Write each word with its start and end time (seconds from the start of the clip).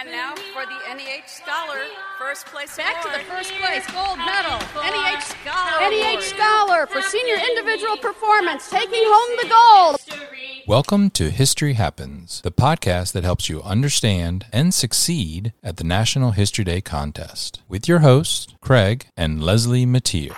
And 0.00 0.12
now 0.12 0.32
for 0.54 0.64
the 0.64 0.94
NEH 0.94 1.26
Scholar 1.26 1.80
First 2.20 2.46
Place 2.46 2.76
Back 2.76 3.02
to 3.02 3.08
the 3.08 3.24
first 3.24 3.50
place, 3.54 3.84
gold 3.90 4.18
medal. 4.18 4.60
NEH 4.76 5.20
Scholar 5.22 5.90
NEH 5.90 6.20
Scholar 6.20 6.86
for 6.86 7.02
senior 7.02 7.34
individual 7.34 7.96
performance, 7.96 8.70
taking 8.70 9.02
home 9.04 9.36
the 9.42 9.48
gold. 9.48 10.20
Welcome 10.68 11.10
to 11.10 11.30
History 11.30 11.72
Happens, 11.72 12.40
the 12.42 12.52
podcast 12.52 13.10
that 13.12 13.24
helps 13.24 13.48
you 13.48 13.60
understand 13.62 14.46
and 14.52 14.72
succeed 14.72 15.52
at 15.64 15.78
the 15.78 15.84
National 15.84 16.30
History 16.30 16.62
Day 16.62 16.80
contest, 16.80 17.62
with 17.66 17.88
your 17.88 17.98
hosts, 17.98 18.54
Craig 18.60 19.06
and 19.16 19.42
Lesley 19.42 19.84
Mateer. 19.84 20.36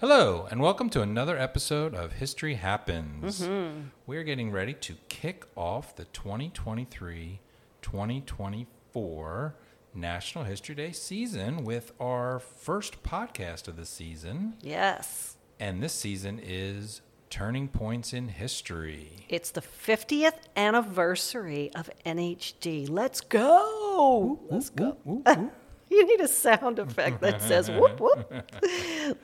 Hello, 0.00 0.46
and 0.48 0.60
welcome 0.60 0.88
to 0.90 1.02
another 1.02 1.36
episode 1.36 1.92
of 1.92 2.12
History 2.12 2.54
Happens. 2.54 3.40
Mm-hmm. 3.40 3.88
We're 4.06 4.22
getting 4.22 4.52
ready 4.52 4.72
to 4.74 4.94
kick 5.08 5.44
off 5.56 5.96
the 5.96 6.04
2023 6.04 7.40
2024 7.82 9.54
National 9.92 10.44
History 10.44 10.76
Day 10.76 10.92
season 10.92 11.64
with 11.64 11.90
our 11.98 12.38
first 12.38 13.02
podcast 13.02 13.66
of 13.66 13.74
the 13.74 13.84
season. 13.84 14.54
Yes. 14.62 15.36
And 15.58 15.82
this 15.82 15.94
season 15.94 16.40
is 16.40 17.00
Turning 17.28 17.66
Points 17.66 18.12
in 18.12 18.28
History. 18.28 19.26
It's 19.28 19.50
the 19.50 19.62
50th 19.62 20.46
anniversary 20.56 21.72
of 21.74 21.90
NHD. 22.06 22.88
Let's 22.88 23.20
go. 23.20 24.38
Let's 24.48 24.70
go. 24.70 24.96
you 25.90 26.06
need 26.06 26.20
a 26.20 26.28
sound 26.28 26.78
effect 26.78 27.20
that 27.20 27.40
says 27.40 27.70
whoop 27.70 28.00
whoop. 28.00 28.32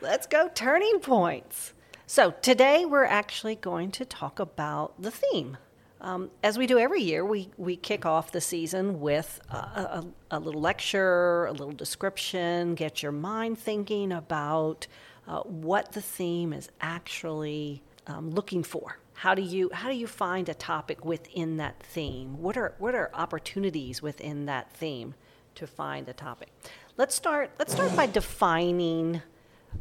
Let's 0.00 0.26
go 0.26 0.50
turning 0.54 1.00
points. 1.00 1.74
So, 2.06 2.32
today 2.42 2.84
we're 2.84 3.04
actually 3.04 3.56
going 3.56 3.90
to 3.92 4.04
talk 4.04 4.38
about 4.38 5.00
the 5.00 5.10
theme. 5.10 5.56
Um, 6.00 6.30
as 6.42 6.58
we 6.58 6.66
do 6.66 6.78
every 6.78 7.02
year, 7.02 7.24
we, 7.24 7.48
we 7.56 7.76
kick 7.76 8.04
off 8.04 8.30
the 8.30 8.40
season 8.40 9.00
with 9.00 9.40
a, 9.50 9.56
a, 9.56 10.04
a 10.32 10.38
little 10.38 10.60
lecture, 10.60 11.46
a 11.46 11.52
little 11.52 11.72
description, 11.72 12.74
get 12.74 13.02
your 13.02 13.12
mind 13.12 13.58
thinking 13.58 14.12
about 14.12 14.86
uh, 15.26 15.40
what 15.40 15.92
the 15.92 16.02
theme 16.02 16.52
is 16.52 16.68
actually 16.82 17.82
um, 18.06 18.30
looking 18.30 18.62
for. 18.62 18.98
How 19.14 19.34
do 19.34 19.40
you 19.40 19.70
how 19.72 19.88
do 19.88 19.94
you 19.94 20.06
find 20.06 20.48
a 20.50 20.54
topic 20.54 21.04
within 21.06 21.56
that 21.56 21.82
theme? 21.82 22.42
What 22.42 22.58
are 22.58 22.74
what 22.78 22.94
are 22.94 23.10
opportunities 23.14 24.02
within 24.02 24.44
that 24.44 24.72
theme 24.72 25.14
to 25.56 25.66
find 25.66 26.08
a 26.08 26.12
topic? 26.12 26.48
Let's 26.96 27.14
start 27.14 27.50
let's 27.58 27.72
start 27.72 27.94
by 27.96 28.06
defining 28.06 29.22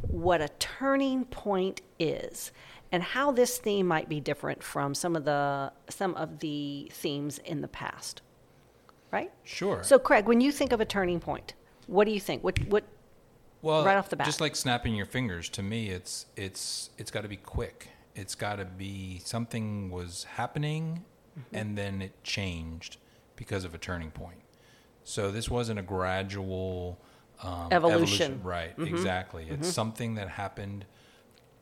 what 0.01 0.41
a 0.41 0.49
turning 0.59 1.25
point 1.25 1.81
is 1.99 2.51
and 2.91 3.03
how 3.03 3.31
this 3.31 3.57
theme 3.57 3.87
might 3.87 4.09
be 4.09 4.19
different 4.19 4.63
from 4.63 4.93
some 4.95 5.15
of 5.15 5.25
the 5.25 5.71
some 5.89 6.15
of 6.15 6.39
the 6.39 6.89
themes 6.93 7.39
in 7.39 7.61
the 7.61 7.67
past. 7.67 8.21
Right? 9.11 9.31
Sure. 9.43 9.83
So 9.83 9.99
Craig, 9.99 10.25
when 10.25 10.41
you 10.41 10.51
think 10.51 10.71
of 10.71 10.81
a 10.81 10.85
turning 10.85 11.19
point, 11.19 11.53
what 11.85 12.05
do 12.05 12.11
you 12.11 12.19
think? 12.19 12.43
What 12.43 12.57
what 12.67 12.83
well, 13.61 13.85
right 13.85 13.95
off 13.95 14.09
the 14.09 14.15
bat. 14.17 14.25
just 14.25 14.41
like 14.41 14.55
snapping 14.55 14.93
your 14.95 15.05
fingers, 15.05 15.49
to 15.49 15.63
me, 15.63 15.89
it's 15.89 16.25
it's 16.35 16.89
it's 16.97 17.11
got 17.11 17.21
to 17.21 17.29
be 17.29 17.37
quick. 17.37 17.89
It's 18.15 18.35
got 18.35 18.57
to 18.57 18.65
be 18.65 19.21
something 19.23 19.89
was 19.89 20.25
happening, 20.35 21.05
Mm-hmm. 21.33 21.55
and 21.55 21.75
then 21.75 22.01
it 22.03 22.23
changed 22.23 22.97
because 23.35 23.65
of 23.65 23.73
a 23.73 23.79
turning 23.79 24.11
point. 24.11 24.42
So 25.03 25.31
this 25.31 25.49
wasn't 25.49 25.79
a 25.79 25.83
gradual 25.83 26.99
um, 27.41 27.67
Evolution. 27.71 28.35
Mm-hmm. 28.35 28.47
right? 28.47 28.73
Exactly. 28.77 29.47
It's 29.49 29.69
something 29.69 30.15
that 30.15 30.29
happened 30.29 30.85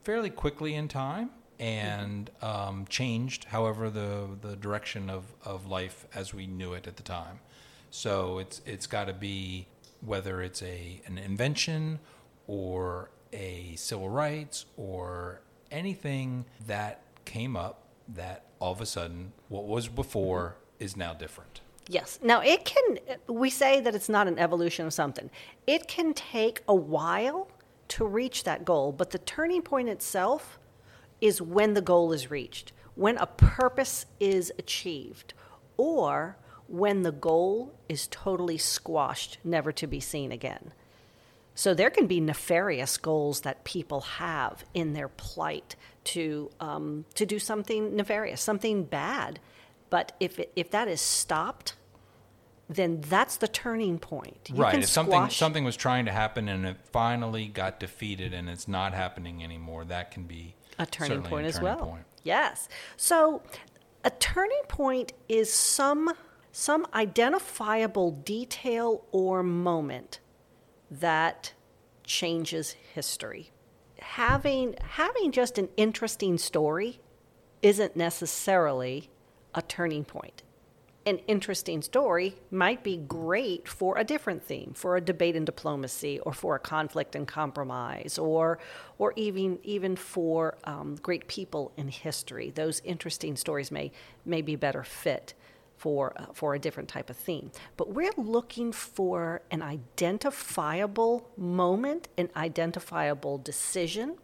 fairly 0.04 0.30
quickly 0.30 0.76
in 0.76 0.88
time 0.88 1.32
and 1.60 2.30
um, 2.42 2.86
changed, 2.90 3.46
however, 3.46 3.90
the 3.90 4.28
the 4.42 4.56
direction 4.56 5.10
of, 5.10 5.26
of 5.44 5.68
life 5.68 6.06
as 6.14 6.34
we 6.34 6.48
knew 6.48 6.74
it 6.74 6.88
at 6.88 6.98
the 6.98 7.04
time. 7.04 7.40
So 7.92 8.40
it's 8.40 8.62
it's 8.66 8.88
got 8.88 9.06
to 9.06 9.14
be 9.14 9.68
whether 10.02 10.42
it's 10.42 10.64
a 10.64 11.02
an 11.06 11.18
invention 11.18 12.00
or 12.48 13.12
a 13.32 13.76
civil 13.76 14.10
rights 14.10 14.66
or 14.76 15.42
anything 15.70 16.46
that 16.68 17.02
came 17.26 17.56
up 17.56 17.84
that 18.08 18.46
all 18.60 18.74
of 18.74 18.82
a 18.82 18.86
sudden 18.86 19.32
what 19.48 19.66
was 19.66 19.88
before 19.88 20.56
is 20.80 20.98
now 20.98 21.14
different. 21.14 21.62
Yes. 21.88 22.20
Now, 22.22 22.42
it 22.42 22.64
can, 22.66 23.00
we 23.28 23.50
say 23.50 23.82
that 23.82 23.96
it's 23.96 24.10
not 24.10 24.28
an 24.28 24.40
evolution 24.40 24.86
of 24.86 24.94
something. 24.94 25.30
It 25.68 25.88
can 25.88 26.14
take 26.14 26.62
a 26.68 26.76
while 26.76 27.50
to 27.90 28.06
reach 28.06 28.44
that 28.44 28.64
goal, 28.64 28.92
but 28.92 29.12
the 29.12 29.20
turning 29.20 29.62
point 29.62 29.90
itself 29.90 30.58
is 31.20 31.42
when 31.42 31.74
the 31.74 31.82
goal 31.82 32.14
is 32.14 32.32
reached, 32.32 32.72
when 32.96 33.18
a 33.18 33.26
purpose 33.26 34.06
is 34.20 34.52
achieved, 34.58 35.34
or 35.78 36.38
when 36.68 37.04
the 37.04 37.12
goal 37.12 37.74
is 37.90 38.08
totally 38.08 38.58
squashed, 38.58 39.38
never 39.44 39.72
to 39.74 39.88
be 39.88 40.00
seen 40.00 40.32
again. 40.32 40.72
So 41.54 41.74
there 41.74 41.90
can 41.90 42.08
be 42.08 42.22
nefarious 42.22 42.98
goals 42.98 43.42
that 43.42 43.66
people 43.66 44.02
have 44.02 44.64
in 44.74 44.94
their 44.94 45.10
plight 45.10 45.76
to 46.06 46.50
um, 46.60 47.06
to 47.16 47.26
do 47.26 47.40
something 47.40 47.96
nefarious, 47.96 48.42
something 48.42 48.84
bad. 48.84 49.40
But 49.92 50.14
if 50.20 50.40
it, 50.40 50.52
if 50.56 50.72
that 50.72 50.88
is 50.88 51.02
stopped, 51.02 51.76
then 52.68 53.02
that's 53.02 53.36
the 53.36 53.48
turning 53.48 54.00
point. 54.00 54.50
You 54.52 54.64
right. 54.64 54.80
If 54.80 54.90
something 54.90 55.30
something 55.30 55.64
was 55.64 55.76
trying 55.76 56.06
to 56.06 56.12
happen 56.12 56.50
and 56.50 56.66
it 56.66 56.78
finally 56.92 57.48
got 57.48 57.80
defeated 57.80 58.34
and 58.34 58.50
it's 58.50 58.68
not 58.68 58.94
happening 58.94 59.44
anymore, 59.44 59.86
that 59.86 60.10
can 60.10 60.24
be 60.24 60.56
a 60.80 60.86
turning 60.88 61.22
point 61.22 61.46
a 61.46 61.50
as 61.50 61.56
turning 61.56 61.78
well. 61.78 61.86
point. 61.86 62.06
Yes. 62.24 62.70
So 62.98 63.44
a 64.04 64.10
turning 64.10 64.64
point 64.68 65.14
is 65.30 65.54
some 65.54 66.14
some 66.54 66.88
identifiable 66.94 68.12
detail 68.12 69.06
or 69.12 69.44
moment 69.44 70.20
that 70.90 71.54
changes 72.06 72.72
history. 72.94 73.52
Having 74.00 74.76
having 74.82 75.34
just 75.34 75.58
an 75.58 75.68
interesting 75.76 76.38
story 76.38 77.02
isn't 77.62 77.98
necessarily 77.98 79.11
a 79.54 79.62
turning 79.62 80.04
point. 80.04 80.44
An 81.04 81.18
interesting 81.28 81.82
story 81.82 82.36
might 82.52 82.84
be 82.84 82.98
great 82.98 83.68
for 83.68 83.98
a 83.98 84.04
different 84.04 84.44
theme, 84.44 84.74
for 84.76 84.98
a 84.98 85.02
debate 85.02 85.36
and 85.36 85.48
diplomacy, 85.48 86.20
or 86.20 86.32
for 86.32 86.56
a 86.56 86.60
conflict 86.60 87.16
and 87.16 87.28
compromise, 87.28 88.20
or 88.20 88.60
or 89.00 89.12
even 89.16 89.58
even 89.64 89.96
for 89.96 90.58
um, 90.64 90.98
great 91.02 91.28
people 91.28 91.72
in 91.76 91.88
history. 91.88 92.52
Those 92.52 92.82
interesting 92.86 93.36
stories 93.36 93.72
may 93.72 93.92
may 94.26 94.44
be 94.44 94.56
better 94.56 94.84
fit 94.84 95.34
for 95.76 96.14
uh, 96.18 96.28
for 96.34 96.54
a 96.54 96.60
different 96.60 96.88
type 96.88 97.10
of 97.10 97.18
theme. 97.18 97.50
But 97.78 97.90
we're 97.96 98.14
looking 98.16 98.72
for 98.72 99.42
an 99.50 99.64
identifiable 99.64 101.32
moment, 101.36 102.10
an 102.16 102.30
identifiable 102.36 103.40
decision, 103.40 104.18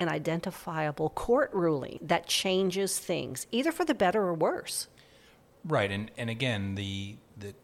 an 0.00 0.08
identifiable 0.08 1.10
court 1.10 1.50
ruling 1.52 1.98
that 2.02 2.26
changes 2.26 2.98
things, 2.98 3.46
either 3.52 3.70
for 3.70 3.84
the 3.84 3.94
better 3.94 4.22
or 4.22 4.34
worse. 4.34 4.88
Right, 5.64 5.90
and 5.92 6.10
and 6.16 6.30
again, 6.30 6.74
the 6.74 7.16
the 7.38 7.54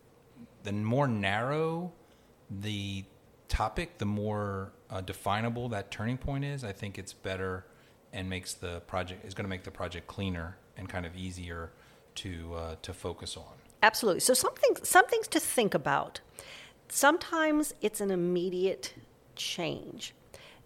the 0.62 0.72
more 0.72 1.08
narrow 1.08 1.92
the 2.50 3.04
topic, 3.48 3.98
the 3.98 4.04
more 4.04 4.72
uh, 4.90 5.00
definable 5.00 5.70
that 5.70 5.90
turning 5.90 6.18
point 6.18 6.44
is. 6.44 6.62
I 6.62 6.72
think 6.72 6.98
it's 6.98 7.12
better 7.12 7.64
and 8.12 8.28
makes 8.28 8.54
the 8.54 8.80
project 8.86 9.24
is 9.24 9.34
going 9.34 9.44
to 9.44 9.48
make 9.48 9.64
the 9.64 9.70
project 9.70 10.06
cleaner 10.06 10.58
and 10.76 10.88
kind 10.88 11.06
of 11.06 11.16
easier 11.16 11.72
to 12.16 12.54
uh, 12.54 12.76
to 12.82 12.92
focus 12.92 13.36
on. 13.36 13.54
Absolutely. 13.82 14.20
So 14.20 14.34
something 14.34 14.76
some 14.82 15.06
things 15.06 15.26
to 15.28 15.40
think 15.40 15.74
about. 15.74 16.20
Sometimes 16.88 17.74
it's 17.80 18.00
an 18.00 18.10
immediate 18.10 18.94
change. 19.34 20.14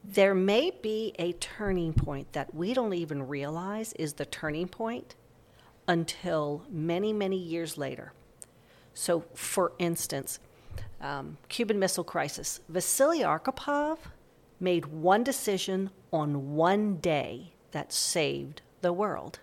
There 0.03 0.35
may 0.35 0.73
be 0.83 1.15
a 1.19 1.33
turning 1.35 1.93
point 1.93 2.33
that 2.33 2.55
we 2.55 2.75
don't 2.75 2.95
even 2.95 3.29
realize 3.29 3.93
is 3.95 4.15
the 4.15 4.25
turning 4.25 4.69
point 4.69 5.15
until 5.87 6.65
many, 6.71 7.13
many 7.13 7.37
years 7.37 7.77
later. 7.77 8.13
So, 8.95 9.25
for 9.35 9.73
instance, 9.79 10.39
um, 11.01 11.39
Cuban 11.49 11.79
Missile 11.79 12.05
Crisis. 12.05 12.61
Vasily 12.69 13.21
Arkhipov 13.21 13.99
made 14.59 14.87
one 14.87 15.25
decision 15.25 15.91
on 16.13 16.55
one 16.55 16.97
day 16.97 17.53
that 17.73 17.93
saved 17.93 18.63
the 18.81 18.93
world. 18.93 19.41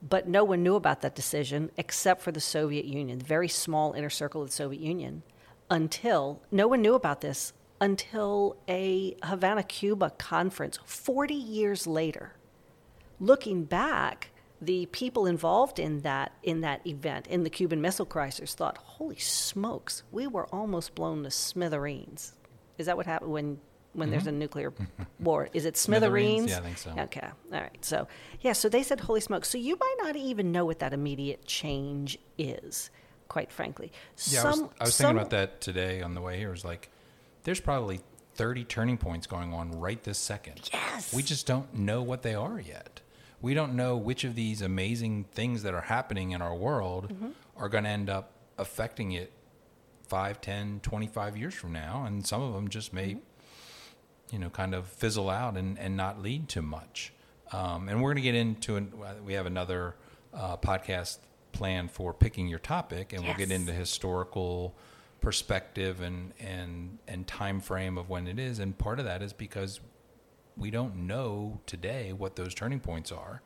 But 0.00 0.28
no 0.28 0.44
one 0.44 0.62
knew 0.62 0.76
about 0.76 1.00
that 1.02 1.14
decision 1.14 1.70
except 1.76 2.22
for 2.22 2.30
the 2.30 2.40
Soviet 2.40 2.84
Union, 2.84 3.18
the 3.18 3.24
very 3.24 3.48
small 3.48 3.92
inner 3.94 4.10
circle 4.10 4.42
of 4.42 4.48
the 4.48 4.54
Soviet 4.54 4.80
Union, 4.80 5.22
until 5.70 6.40
no 6.50 6.68
one 6.68 6.82
knew 6.82 6.94
about 6.94 7.20
this 7.20 7.52
until 7.80 8.56
a 8.68 9.16
Havana, 9.22 9.62
Cuba 9.62 10.10
conference 10.18 10.78
40 10.84 11.34
years 11.34 11.86
later. 11.86 12.34
Looking 13.20 13.64
back, 13.64 14.30
the 14.60 14.86
people 14.86 15.26
involved 15.26 15.78
in 15.78 16.00
that 16.00 16.32
in 16.42 16.60
that 16.62 16.86
event 16.86 17.26
in 17.28 17.44
the 17.44 17.50
Cuban 17.50 17.80
Missile 17.80 18.06
Crisis 18.06 18.54
thought, 18.54 18.76
"Holy 18.78 19.18
smokes, 19.18 20.02
we 20.10 20.26
were 20.26 20.46
almost 20.46 20.94
blown 20.94 21.22
to 21.24 21.30
smithereens." 21.30 22.34
Is 22.76 22.86
that 22.86 22.96
what 22.96 23.06
happened 23.06 23.32
when 23.32 23.60
when 23.92 24.10
there's 24.10 24.26
a 24.26 24.30
mm-hmm. 24.30 24.38
nuclear 24.38 24.72
war. 25.18 25.48
Is 25.52 25.64
it 25.64 25.76
smithereens? 25.76 26.50
Smithereens? 26.50 26.50
Yeah, 26.50 26.58
I 26.58 26.60
think 26.60 26.78
so. 26.78 27.20
Okay. 27.20 27.28
All 27.52 27.60
right. 27.60 27.84
So, 27.84 28.06
yeah, 28.40 28.52
so 28.52 28.68
they 28.68 28.82
said, 28.82 29.00
holy 29.00 29.20
smokes!" 29.20 29.48
So 29.48 29.58
you 29.58 29.76
might 29.78 29.96
not 30.02 30.16
even 30.16 30.52
know 30.52 30.64
what 30.64 30.78
that 30.80 30.92
immediate 30.92 31.44
change 31.44 32.18
is, 32.36 32.90
quite 33.28 33.50
frankly. 33.50 33.92
Yeah, 34.26 34.42
I 34.42 34.44
was, 34.44 34.60
I 34.60 34.84
was 34.84 34.94
some- 34.94 35.06
thinking 35.06 35.16
about 35.18 35.30
that 35.30 35.60
today 35.60 36.02
on 36.02 36.14
the 36.14 36.20
way 36.20 36.38
here. 36.38 36.48
It 36.48 36.52
was 36.52 36.64
like, 36.64 36.90
there's 37.44 37.60
probably 37.60 38.00
30 38.34 38.64
turning 38.64 38.98
points 38.98 39.26
going 39.26 39.52
on 39.52 39.72
right 39.72 40.02
this 40.02 40.18
second. 40.18 40.68
Yes. 40.72 41.12
We 41.12 41.22
just 41.22 41.46
don't 41.46 41.72
know 41.74 42.02
what 42.02 42.22
they 42.22 42.34
are 42.34 42.58
yet. 42.60 43.00
We 43.40 43.54
don't 43.54 43.74
know 43.74 43.96
which 43.96 44.24
of 44.24 44.34
these 44.34 44.62
amazing 44.62 45.24
things 45.32 45.62
that 45.62 45.74
are 45.74 45.82
happening 45.82 46.32
in 46.32 46.42
our 46.42 46.54
world 46.54 47.08
Mm-hmm. 47.12 47.28
are 47.56 47.68
going 47.68 47.84
to 47.84 47.90
end 47.90 48.10
up 48.10 48.32
affecting 48.58 49.12
it 49.12 49.32
5, 50.08 50.40
10, 50.40 50.80
25 50.82 51.36
years 51.36 51.54
from 51.54 51.72
now. 51.72 52.04
And 52.06 52.26
some 52.26 52.42
of 52.42 52.54
them 52.54 52.68
just 52.68 52.92
may, 52.92 53.10
Mm-hmm. 53.14 54.34
you 54.34 54.38
know, 54.40 54.50
kind 54.50 54.74
of 54.74 54.86
fizzle 54.88 55.30
out 55.30 55.56
and, 55.56 55.78
and 55.78 55.96
not 55.96 56.20
lead 56.22 56.48
to 56.50 56.62
much. 56.62 57.12
Um, 57.52 57.88
and 57.88 58.02
we're 58.02 58.10
going 58.10 58.22
to 58.24 58.30
get 58.30 58.34
into, 58.34 58.76
an, 58.76 58.92
we 59.24 59.32
have 59.34 59.46
another 59.46 59.94
uh, 60.34 60.56
podcast 60.58 61.18
plan 61.52 61.88
for 61.88 62.12
picking 62.12 62.46
your 62.46 62.58
topic, 62.58 63.12
and 63.14 63.24
we'll 63.24 63.34
get 63.36 63.50
into 63.50 63.72
historical 63.72 64.74
perspective 65.20 66.00
and, 66.00 66.32
and, 66.40 66.98
and 67.06 67.26
time 67.26 67.60
frame 67.60 67.98
of 67.98 68.08
when 68.08 68.26
it 68.26 68.38
is. 68.38 68.58
And 68.58 68.76
part 68.76 68.98
of 68.98 69.04
that 69.04 69.22
is 69.22 69.32
because 69.32 69.80
we 70.56 70.70
don't 70.70 70.96
know 70.96 71.60
today 71.66 72.12
what 72.12 72.36
those 72.36 72.54
turning 72.54 72.80
points 72.80 73.12
are. 73.12 73.42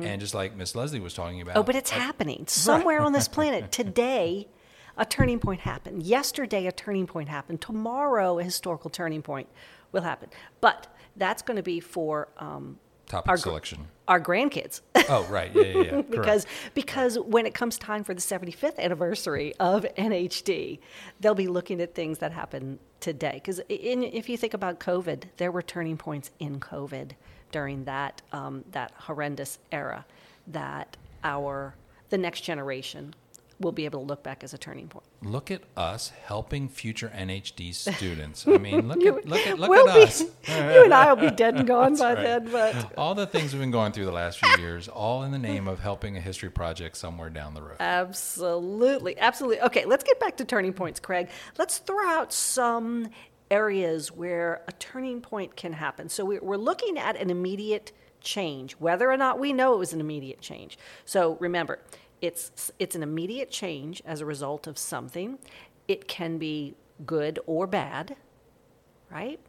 And 0.00 0.20
just 0.20 0.34
like 0.34 0.56
Miss 0.56 0.74
Lesley 0.74 1.00
was 1.00 1.14
talking 1.14 1.40
about. 1.40 1.52
Mm-hmm. 1.52 1.60
Oh, 1.60 1.62
but 1.62 1.76
it's 1.76 1.92
uh, 1.92 1.96
happening 1.96 2.44
somewhere 2.48 3.00
on 3.00 3.12
this 3.12 3.28
planet 3.28 3.70
today. 3.70 4.48
A 4.98 5.04
turning 5.04 5.38
point 5.38 5.60
happened. 5.60 6.02
Yesterday, 6.02 6.66
a 6.66 6.72
turning 6.72 7.06
point 7.06 7.28
happened. 7.28 7.60
Tomorrow, 7.60 8.38
a 8.38 8.42
historical 8.42 8.88
turning 8.88 9.20
point 9.20 9.46
will 9.92 10.02
happen. 10.02 10.30
But 10.60 10.86
that's 11.16 11.42
going 11.42 11.58
to 11.58 11.62
be 11.62 11.80
for 11.80 12.28
um, 12.38 12.78
topic 13.06 13.28
our 13.28 13.36
selection. 13.36 13.88
our 14.08 14.20
grandkids. 14.20 14.80
Oh, 15.08 15.24
right. 15.30 15.54
Yeah, 15.54 15.62
yeah, 15.62 15.82
yeah. 15.82 16.00
because 16.10 16.46
because 16.74 17.18
when 17.18 17.46
it 17.46 17.54
comes 17.54 17.78
time 17.78 18.04
for 18.04 18.14
the 18.14 18.20
75th 18.20 18.78
anniversary 18.78 19.54
of 19.60 19.86
NHD, 19.96 20.78
they'll 21.20 21.34
be 21.34 21.48
looking 21.48 21.80
at 21.80 21.94
things 21.94 22.18
that 22.18 22.32
happen 22.32 22.78
today. 23.00 23.34
Because 23.34 23.60
if 23.68 24.28
you 24.28 24.36
think 24.36 24.54
about 24.54 24.80
COVID, 24.80 25.24
there 25.36 25.52
were 25.52 25.62
turning 25.62 25.96
points 25.96 26.30
in 26.38 26.60
COVID 26.60 27.12
during 27.52 27.84
that 27.84 28.22
um, 28.32 28.64
that 28.72 28.92
horrendous 28.96 29.58
era 29.70 30.04
that 30.48 30.96
our 31.22 31.74
the 32.10 32.18
next 32.18 32.42
generation 32.42 33.14
will 33.58 33.72
be 33.72 33.84
able 33.86 34.00
to 34.00 34.06
look 34.06 34.22
back 34.22 34.44
as 34.44 34.52
a 34.52 34.58
turning 34.58 34.86
point. 34.88 35.06
Look 35.22 35.50
at 35.50 35.62
us 35.76 36.10
helping 36.24 36.68
future 36.68 37.10
NHD 37.16 37.74
students. 37.96 38.46
I 38.46 38.58
mean, 38.58 38.86
look 38.88 39.00
You- 39.00 39.18
at 39.18 39.26
look 39.26 39.46
at 39.46 39.58
look 39.58 39.70
we'll 39.70 39.88
at 39.88 39.94
be- 39.96 40.02
us. 40.02 40.20
you 40.48 40.84
and 40.84 40.92
I 40.92 41.12
will 41.12 41.30
be 41.30 41.34
dead 41.34 41.56
and 41.56 41.66
gone 41.74 41.96
by 41.96 42.14
right. 42.14 42.22
then, 42.22 42.48
but 42.52 42.92
All 42.98 43.14
the 43.14 43.26
things 43.26 43.52
we've 43.52 43.60
been 43.62 43.70
going 43.70 43.92
through 43.92 44.04
the 44.06 44.12
last 44.12 44.38
few 44.44 44.58
years, 44.62 44.88
all 44.88 45.22
in 45.22 45.32
the 45.32 45.38
name 45.38 45.68
of 45.68 45.80
helping 45.80 46.16
a 46.16 46.20
history 46.20 46.50
project 46.50 46.96
somewhere 46.96 47.30
down 47.30 47.54
the 47.54 47.62
road. 47.62 47.76
Absolutely, 47.80 49.18
absolutely. 49.18 49.60
Okay, 49.62 49.84
let's 49.84 50.04
get 50.04 50.18
back 50.20 50.36
to 50.38 50.44
turning 50.44 50.72
points, 50.72 51.00
Craig. 51.00 51.28
Let's 51.58 51.78
throw 51.78 52.06
out 52.08 52.32
some 52.32 53.08
areas 53.50 54.10
where 54.12 54.62
a 54.68 54.72
turning 54.72 55.20
point 55.20 55.56
can 55.56 55.72
happen. 55.72 56.08
So 56.08 56.24
we're 56.24 56.56
looking 56.56 56.98
at 56.98 57.16
an 57.16 57.30
immediate 57.30 57.92
change, 58.20 58.72
whether 58.74 59.10
or 59.10 59.16
not 59.16 59.38
we 59.38 59.52
know 59.52 59.74
it 59.74 59.78
was 59.78 59.92
an 59.92 60.00
immediate 60.00 60.40
change. 60.40 60.78
So 61.04 61.36
remember, 61.40 61.78
it's 62.20 62.70
it's 62.78 62.94
an 62.94 63.02
immediate 63.02 63.50
change 63.50 64.02
as 64.06 64.20
a 64.20 64.26
result 64.26 64.66
of 64.66 64.78
something. 64.78 65.38
It 65.88 66.08
can 66.08 66.38
be 66.38 66.74
good 67.04 67.38
or 67.46 67.66
bad, 67.66 68.16
right? 69.10 69.40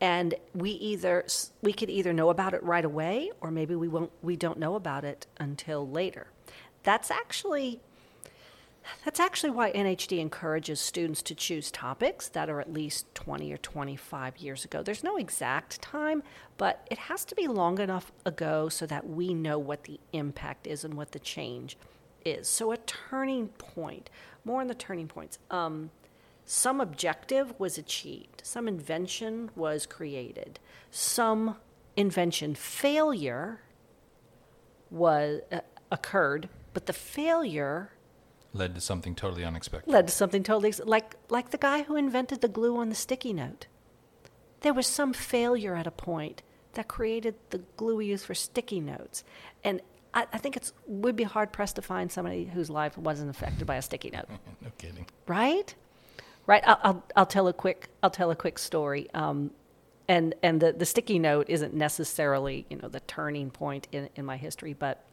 And 0.00 0.34
we 0.54 0.70
either 0.70 1.24
we 1.62 1.72
could 1.72 1.90
either 1.90 2.12
know 2.12 2.30
about 2.30 2.54
it 2.54 2.62
right 2.62 2.84
away, 2.84 3.30
or 3.40 3.50
maybe 3.50 3.74
we 3.74 3.88
won't. 3.88 4.12
We 4.22 4.36
don't 4.36 4.58
know 4.58 4.74
about 4.74 5.04
it 5.04 5.26
until 5.38 5.88
later. 5.88 6.28
That's 6.82 7.10
actually 7.10 7.80
that's 9.04 9.20
actually 9.20 9.50
why 9.50 9.72
NHD 9.72 10.18
encourages 10.18 10.80
students 10.80 11.22
to 11.22 11.34
choose 11.34 11.70
topics 11.70 12.28
that 12.28 12.48
are 12.48 12.60
at 12.60 12.72
least 12.72 13.14
20 13.14 13.52
or 13.52 13.58
25 13.58 14.38
years 14.38 14.64
ago. 14.64 14.82
There's 14.82 15.04
no 15.04 15.16
exact 15.16 15.80
time, 15.82 16.22
but 16.56 16.86
it 16.90 16.98
has 16.98 17.24
to 17.26 17.34
be 17.34 17.46
long 17.46 17.78
enough 17.78 18.10
ago 18.24 18.68
so 18.68 18.86
that 18.86 19.06
we 19.06 19.34
know 19.34 19.58
what 19.58 19.84
the 19.84 20.00
impact 20.12 20.66
is 20.66 20.84
and 20.84 20.94
what 20.94 21.12
the 21.12 21.18
change 21.18 21.76
is. 22.24 22.48
So, 22.48 22.72
a 22.72 22.76
turning 22.76 23.48
point, 23.48 24.10
more 24.44 24.60
on 24.60 24.66
the 24.66 24.74
turning 24.74 25.08
points. 25.08 25.38
Um, 25.50 25.90
some 26.44 26.80
objective 26.80 27.54
was 27.60 27.78
achieved, 27.78 28.42
some 28.44 28.66
invention 28.66 29.50
was 29.54 29.86
created, 29.86 30.58
some 30.90 31.56
invention 31.96 32.54
failure 32.54 33.60
was 34.90 35.42
uh, 35.52 35.60
occurred, 35.92 36.48
but 36.74 36.86
the 36.86 36.92
failure 36.92 37.92
Led 38.52 38.74
to 38.74 38.80
something 38.80 39.14
totally 39.14 39.44
unexpected. 39.44 39.92
led 39.92 40.08
to 40.08 40.12
something 40.12 40.42
totally 40.42 40.72
like 40.84 41.14
like 41.28 41.50
the 41.50 41.58
guy 41.58 41.82
who 41.82 41.94
invented 41.94 42.40
the 42.40 42.48
glue 42.48 42.76
on 42.78 42.88
the 42.88 42.96
sticky 42.96 43.32
note. 43.32 43.68
There 44.62 44.74
was 44.74 44.88
some 44.88 45.12
failure 45.12 45.76
at 45.76 45.86
a 45.86 45.92
point 45.92 46.42
that 46.72 46.88
created 46.88 47.36
the 47.50 47.58
glue 47.76 47.96
we 47.96 48.06
use 48.06 48.24
for 48.24 48.34
sticky 48.34 48.80
notes, 48.80 49.22
and 49.62 49.80
I, 50.12 50.26
I 50.32 50.38
think 50.38 50.56
it's 50.56 50.72
would 50.86 51.16
be 51.16 51.24
hard 51.24 51.52
pressed 51.52 51.76
to 51.76 51.82
find 51.82 52.10
somebody 52.10 52.44
whose 52.44 52.70
life 52.70 52.96
wasn't 52.98 53.30
affected 53.30 53.66
by 53.66 53.76
a 53.76 53.82
sticky 53.82 54.10
note 54.10 54.26
no 54.62 54.70
kidding. 54.78 55.06
right? 55.26 55.74
Right. 56.46 56.62
I'll, 56.66 56.80
I'll, 56.82 57.04
I'll 57.16 57.26
tell 57.26 57.48
a 57.48 57.52
quick 57.52 57.88
I'll 58.02 58.10
tell 58.10 58.30
a 58.30 58.36
quick 58.36 58.58
story. 58.58 59.08
Um, 59.14 59.50
and 60.08 60.34
and 60.42 60.60
the, 60.60 60.72
the 60.72 60.86
sticky 60.86 61.20
note 61.20 61.46
isn't 61.48 61.72
necessarily 61.72 62.66
you 62.68 62.78
know 62.78 62.88
the 62.88 63.00
turning 63.00 63.50
point 63.50 63.86
in, 63.92 64.08
in 64.16 64.24
my 64.24 64.36
history, 64.36 64.72
but 64.72 65.04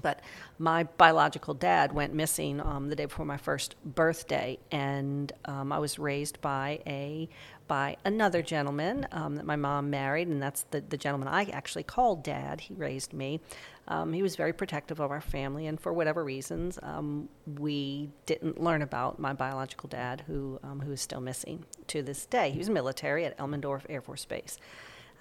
but 0.00 0.20
my 0.58 0.84
biological 0.84 1.54
dad 1.54 1.92
went 1.92 2.14
missing 2.14 2.60
um, 2.60 2.88
the 2.88 2.94
day 2.94 3.06
before 3.06 3.26
my 3.26 3.36
first 3.36 3.74
birthday, 3.84 4.58
and 4.70 5.32
um, 5.46 5.72
I 5.72 5.78
was 5.78 5.98
raised 5.98 6.40
by 6.40 6.80
a 6.86 7.28
by 7.66 7.96
another 8.04 8.40
gentleman 8.40 9.06
um, 9.12 9.36
that 9.36 9.44
my 9.44 9.56
mom 9.56 9.90
married, 9.90 10.28
and 10.28 10.40
that's 10.42 10.62
the, 10.70 10.80
the 10.80 10.96
gentleman 10.96 11.28
I 11.28 11.44
actually 11.46 11.82
called 11.82 12.22
dad. 12.22 12.60
He 12.60 12.74
raised 12.74 13.12
me. 13.12 13.40
Um, 13.88 14.12
he 14.12 14.22
was 14.22 14.36
very 14.36 14.52
protective 14.52 15.00
of 15.00 15.10
our 15.10 15.20
family, 15.20 15.66
and 15.66 15.80
for 15.80 15.92
whatever 15.92 16.22
reasons, 16.22 16.78
um, 16.82 17.28
we 17.46 18.10
didn't 18.26 18.60
learn 18.60 18.82
about 18.82 19.18
my 19.18 19.32
biological 19.32 19.88
dad, 19.88 20.22
who 20.26 20.60
um, 20.62 20.80
who 20.80 20.92
is 20.92 21.00
still 21.00 21.20
missing 21.20 21.64
to 21.88 22.02
this 22.02 22.26
day. 22.26 22.50
He 22.50 22.58
was 22.58 22.70
military 22.70 23.24
at 23.24 23.36
Elmendorf 23.38 23.86
Air 23.88 24.02
Force 24.02 24.24
Base. 24.24 24.58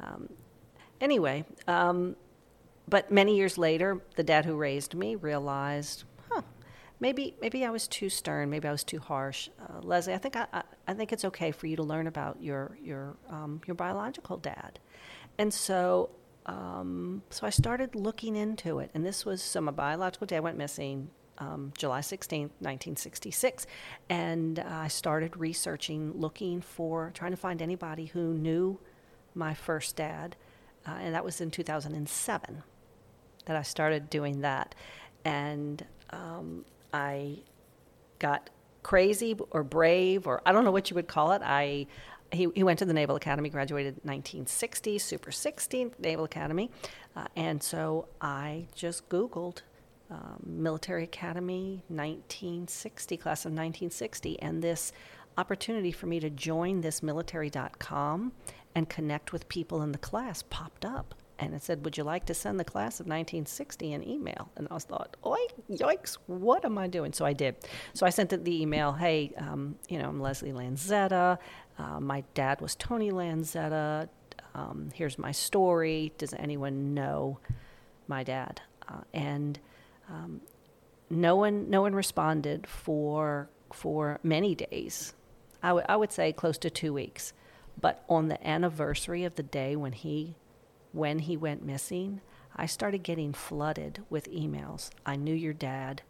Um, 0.02 0.30
anyway. 1.02 1.46
Um, 1.68 2.16
but 2.88 3.12
many 3.12 3.36
years 3.36 3.58
later, 3.58 4.02
the 4.16 4.24
dad 4.24 4.46
who 4.46 4.56
raised 4.56 4.96
me 4.96 5.16
realized, 5.16 6.06
huh, 6.30 6.42
maybe 7.00 7.36
maybe 7.42 7.66
I 7.66 7.70
was 7.70 7.88
too 7.88 8.10
stern, 8.10 8.50
maybe 8.50 8.68
I 8.68 8.72
was 8.72 8.84
too 8.84 9.00
harsh. 9.00 9.50
Uh, 9.60 9.82
Lesley, 9.82 10.14
I 10.14 10.18
think 10.18 10.36
I, 10.36 10.48
I, 10.54 10.64
I 10.88 10.94
think 10.94 11.12
it's 11.12 11.26
okay 11.26 11.52
for 11.52 11.68
you 11.68 11.76
to 11.76 11.84
learn 11.84 12.08
about 12.08 12.42
your 12.42 12.78
your 12.82 13.18
um, 13.30 13.62
your 13.68 13.76
biological 13.76 14.38
dad, 14.38 14.80
and 15.38 15.54
so 15.54 16.10
um, 16.48 17.24
so 17.30 17.46
I 17.46 17.50
started 17.50 17.94
looking 17.94 18.36
into 18.36 18.80
it. 18.80 18.90
And 18.94 19.06
this 19.06 19.26
was 19.26 19.42
so 19.42 19.62
my 19.62 19.72
biological 19.72 20.28
dad 20.28 20.40
went 20.40 20.58
missing 20.58 21.10
um, 21.40 21.74
July 21.78 22.00
16th, 22.00 22.52
1966. 22.60 23.68
And 24.10 24.60
I 24.60 24.88
started 24.88 25.36
researching, 25.38 26.14
looking 26.14 26.62
for, 26.62 27.12
trying 27.14 27.32
to 27.32 27.38
find 27.38 27.62
anybody 27.62 28.06
who 28.06 28.34
knew 28.34 28.80
my 29.36 29.54
first 29.54 29.98
dad. 29.98 30.36
Uh, 30.88 30.96
and 31.02 31.14
that 31.14 31.26
was 31.26 31.42
in 31.42 31.52
2007 31.52 32.64
that 33.46 33.56
I 33.56 33.62
started 33.62 34.10
doing 34.10 34.42
that. 34.42 34.74
And 35.26 35.86
um, 36.12 36.64
I 36.94 37.40
got 38.20 38.50
crazy 38.84 39.38
or 39.52 39.64
brave, 39.64 40.28
or 40.28 40.42
I 40.46 40.54
don't 40.54 40.64
know 40.64 40.72
what 40.72 40.90
you 40.90 40.96
would 40.96 41.08
call 41.08 41.34
it. 41.34 41.42
I 41.44 41.88
he, 42.32 42.48
he 42.56 42.64
went 42.64 42.80
to 42.80 42.86
the 42.86 42.94
Naval 42.94 43.16
Academy, 43.16 43.50
graduated 43.50 43.96
1960, 44.04 45.00
Super 45.00 45.32
16 45.32 45.94
Naval 46.00 46.26
Academy, 46.26 46.72
uh, 47.16 47.26
and 47.36 47.62
so 47.62 48.08
I 48.22 48.68
just 48.76 49.10
Googled 49.10 49.62
um, 50.10 50.42
Military 50.46 51.04
Academy 51.04 51.84
1960 51.88 53.18
class 53.18 53.46
of 53.46 53.52
1960, 53.52 54.42
and 54.42 54.62
this 54.62 54.92
opportunity 55.38 55.92
for 55.92 56.08
me 56.08 56.20
to 56.20 56.30
join 56.30 56.82
this 56.82 57.04
military.com 57.04 58.32
and 58.76 58.90
connect 58.90 59.32
with 59.32 59.48
people 59.50 59.82
in 59.82 59.92
the 59.92 59.98
class 59.98 60.44
popped 60.50 60.86
up 60.86 61.14
and 61.40 61.54
it 61.54 61.64
said, 61.64 61.84
"Would 61.86 61.98
you 61.98 62.04
like 62.04 62.26
to 62.26 62.34
send 62.34 62.60
the 62.60 62.64
class 62.64 63.00
of 63.00 63.06
1960 63.06 63.94
an 63.94 64.08
email?" 64.08 64.50
And 64.56 64.68
I 64.70 64.74
was 64.74 64.84
thought, 64.86 65.16
"Oi, 65.26 65.38
yikes! 65.70 66.18
What 66.28 66.66
am 66.66 66.78
I 66.78 66.88
doing?" 66.88 67.14
So 67.14 67.26
I 67.26 67.34
did. 67.34 67.56
So 67.94 68.06
I 68.06 68.10
sent 68.10 68.30
the 68.30 68.62
email. 68.62 68.94
Hey, 68.94 69.34
um, 69.38 69.76
you 69.88 70.00
know, 70.00 70.10
I'm 70.10 70.20
Lesley 70.20 70.52
Lanzetta. 70.52 71.38
Uh, 71.78 72.00
my 72.00 72.24
dad 72.34 72.62
was 72.62 72.76
Tony 72.76 73.12
Lanzetta. 73.12 74.10
Um, 74.56 74.90
here's 74.94 75.18
my 75.18 75.32
story. 75.32 76.12
Does 76.18 76.34
anyone 76.34 76.94
know 76.94 77.40
my 78.08 78.24
dad? 78.24 78.62
Uh, 78.88 79.02
and 79.14 79.60
um, 80.10 80.42
no 81.10 81.36
one, 81.36 81.70
no 81.70 81.82
one 81.82 81.94
responded 81.94 82.68
for 82.68 83.50
for 83.74 84.20
many 84.24 84.56
days. 84.56 85.14
I 85.62 85.74
would- 85.74 85.86
would 85.90 86.12
say 86.12 86.32
close 86.32 86.58
to 86.60 86.70
two 86.70 86.94
weeks. 86.94 87.34
But 87.80 88.04
on 88.10 88.28
the 88.28 88.48
anniversary 88.48 89.24
of 89.26 89.36
the 89.36 89.44
day 89.44 89.76
when 89.76 89.92
he 89.92 90.36
when 90.94 91.20
he 91.20 91.38
went 91.38 91.64
missing, 91.64 92.22
I 92.56 92.66
started 92.66 93.04
getting 93.04 93.34
flooded 93.34 94.04
with 94.10 94.32
emails. 94.32 94.90
I 95.06 95.16
knew 95.16 95.36
your 95.36 95.54
dad. 95.54 96.02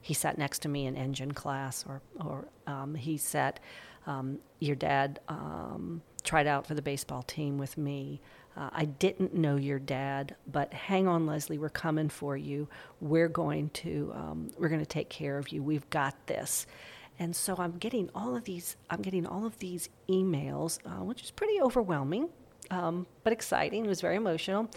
He 0.00 0.14
sat 0.14 0.38
next 0.38 0.60
to 0.62 0.68
me 0.68 0.86
in 0.86 0.96
engine 0.96 1.32
class, 1.32 1.84
or, 1.86 2.00
or 2.24 2.46
um, 2.66 2.94
he 2.94 3.16
sat, 3.18 3.58
um, 4.06 4.38
your 4.60 4.76
dad 4.76 5.20
um, 5.28 6.02
tried 6.24 6.46
out 6.46 6.66
for 6.66 6.74
the 6.74 6.82
baseball 6.82 7.22
team 7.22 7.58
with 7.58 7.76
me. 7.76 8.20
Uh, 8.56 8.70
I 8.72 8.84
didn't 8.86 9.34
know 9.34 9.56
your 9.56 9.78
dad, 9.78 10.34
but 10.50 10.72
hang 10.72 11.06
on, 11.06 11.26
Lesley, 11.26 11.58
we're 11.58 11.68
coming 11.68 12.08
for 12.08 12.36
you. 12.36 12.68
We're 13.00 13.28
going 13.28 13.68
to, 13.70 14.12
um, 14.14 14.50
we're 14.58 14.68
going 14.68 14.80
to 14.80 14.86
take 14.86 15.10
care 15.10 15.36
of 15.36 15.50
you. 15.50 15.62
We've 15.62 15.88
got 15.90 16.26
this. 16.26 16.66
And 17.18 17.34
so 17.34 17.56
I'm 17.58 17.72
getting 17.72 18.10
all 18.14 18.34
of 18.34 18.44
these, 18.44 18.76
I'm 18.90 19.02
getting 19.02 19.26
all 19.26 19.46
of 19.46 19.58
these 19.58 19.88
emails, 20.08 20.78
uh, 20.86 21.04
which 21.04 21.22
is 21.22 21.30
pretty 21.30 21.60
overwhelming, 21.60 22.28
um, 22.70 23.06
but 23.24 23.32
exciting. 23.32 23.84
It 23.84 23.88
was 23.88 24.00
very 24.00 24.16
emotional. 24.16 24.70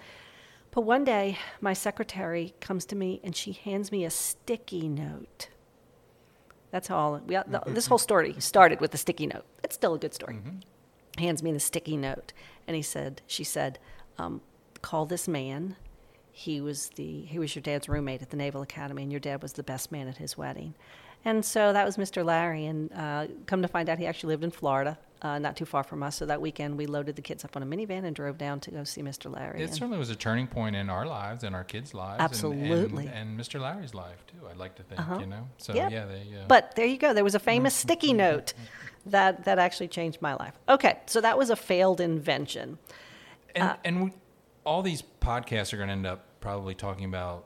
But 0.71 0.81
one 0.81 1.03
day, 1.03 1.37
my 1.61 1.73
secretary 1.73 2.53
comes 2.59 2.85
to 2.85 2.95
me 2.95 3.21
and 3.23 3.35
she 3.35 3.53
hands 3.53 3.91
me 3.91 4.05
a 4.05 4.09
sticky 4.09 4.87
note. 4.87 5.49
That's 6.71 6.87
how 6.87 6.97
all. 6.97 7.21
We, 7.25 7.35
the, 7.35 7.61
this 7.67 7.87
whole 7.87 7.97
story 7.97 8.35
started 8.39 8.79
with 8.79 8.91
the 8.91 8.97
sticky 8.97 9.27
note. 9.27 9.45
It's 9.63 9.75
still 9.75 9.95
a 9.95 9.99
good 9.99 10.13
story. 10.13 10.35
Mm-hmm. 10.35 11.21
Hands 11.21 11.43
me 11.43 11.51
the 11.51 11.59
sticky 11.59 11.97
note, 11.97 12.33
and 12.67 12.75
he 12.75 12.81
said, 12.81 13.21
"She 13.27 13.43
said, 13.43 13.79
um, 14.17 14.41
call 14.81 15.05
this 15.05 15.27
man. 15.27 15.75
He 16.31 16.61
was 16.61 16.89
the 16.95 17.21
he 17.21 17.39
was 17.39 17.55
your 17.55 17.61
dad's 17.61 17.89
roommate 17.89 18.21
at 18.21 18.29
the 18.29 18.37
Naval 18.37 18.61
Academy, 18.61 19.03
and 19.03 19.11
your 19.11 19.19
dad 19.19 19.41
was 19.41 19.53
the 19.53 19.63
best 19.63 19.91
man 19.91 20.07
at 20.07 20.17
his 20.17 20.37
wedding." 20.37 20.75
And 21.25 21.43
so 21.43 21.73
that 21.73 21.85
was 21.85 21.97
Mr. 21.97 22.23
Larry. 22.23 22.65
And 22.65 22.91
uh, 22.93 23.27
come 23.45 23.61
to 23.61 23.67
find 23.67 23.89
out, 23.89 23.97
he 23.97 24.05
actually 24.05 24.33
lived 24.33 24.43
in 24.43 24.51
Florida, 24.51 24.97
uh, 25.21 25.37
not 25.37 25.57
too 25.57 25.65
far 25.65 25.83
from 25.83 26.01
us. 26.01 26.15
So 26.15 26.25
that 26.25 26.41
weekend, 26.41 26.77
we 26.77 26.85
loaded 26.85 27.15
the 27.15 27.21
kids 27.21 27.43
up 27.43 27.55
on 27.55 27.63
a 27.63 27.65
minivan 27.65 28.05
and 28.05 28.15
drove 28.15 28.37
down 28.37 28.59
to 28.61 28.71
go 28.71 28.83
see 28.83 29.01
Mr. 29.01 29.33
Larry. 29.33 29.61
It 29.61 29.65
and 29.65 29.73
certainly 29.73 29.97
was 29.97 30.09
a 30.09 30.15
turning 30.15 30.47
point 30.47 30.75
in 30.75 30.89
our 30.89 31.05
lives 31.05 31.43
and 31.43 31.53
our 31.55 31.63
kids' 31.63 31.93
lives. 31.93 32.21
Absolutely. 32.21 33.07
And, 33.07 33.15
and, 33.15 33.29
and 33.31 33.39
Mr. 33.39 33.59
Larry's 33.59 33.93
life, 33.93 34.25
too, 34.27 34.47
I'd 34.49 34.57
like 34.57 34.75
to 34.75 34.83
think, 34.83 35.01
uh-huh. 35.01 35.19
you 35.19 35.27
know? 35.27 35.47
So, 35.57 35.73
yep. 35.73 35.91
yeah, 35.91 36.05
they. 36.05 36.21
Uh, 36.37 36.45
but 36.47 36.75
there 36.75 36.85
you 36.85 36.97
go. 36.97 37.13
There 37.13 37.23
was 37.23 37.35
a 37.35 37.39
famous 37.39 37.75
sticky 37.83 38.13
note 38.13 38.53
that, 39.05 39.43
that 39.43 39.59
actually 39.59 39.89
changed 39.89 40.21
my 40.21 40.35
life. 40.35 40.53
Okay, 40.69 40.99
so 41.05 41.19
that 41.21 41.37
was 41.37 41.49
a 41.49 41.55
failed 41.55 41.99
invention. 41.99 42.77
And, 43.55 43.63
uh, 43.63 43.75
and 43.83 44.03
we, 44.05 44.13
all 44.63 44.81
these 44.81 45.03
podcasts 45.21 45.73
are 45.73 45.77
going 45.77 45.87
to 45.87 45.93
end 45.93 46.07
up 46.07 46.25
probably 46.39 46.75
talking 46.75 47.05
about 47.05 47.45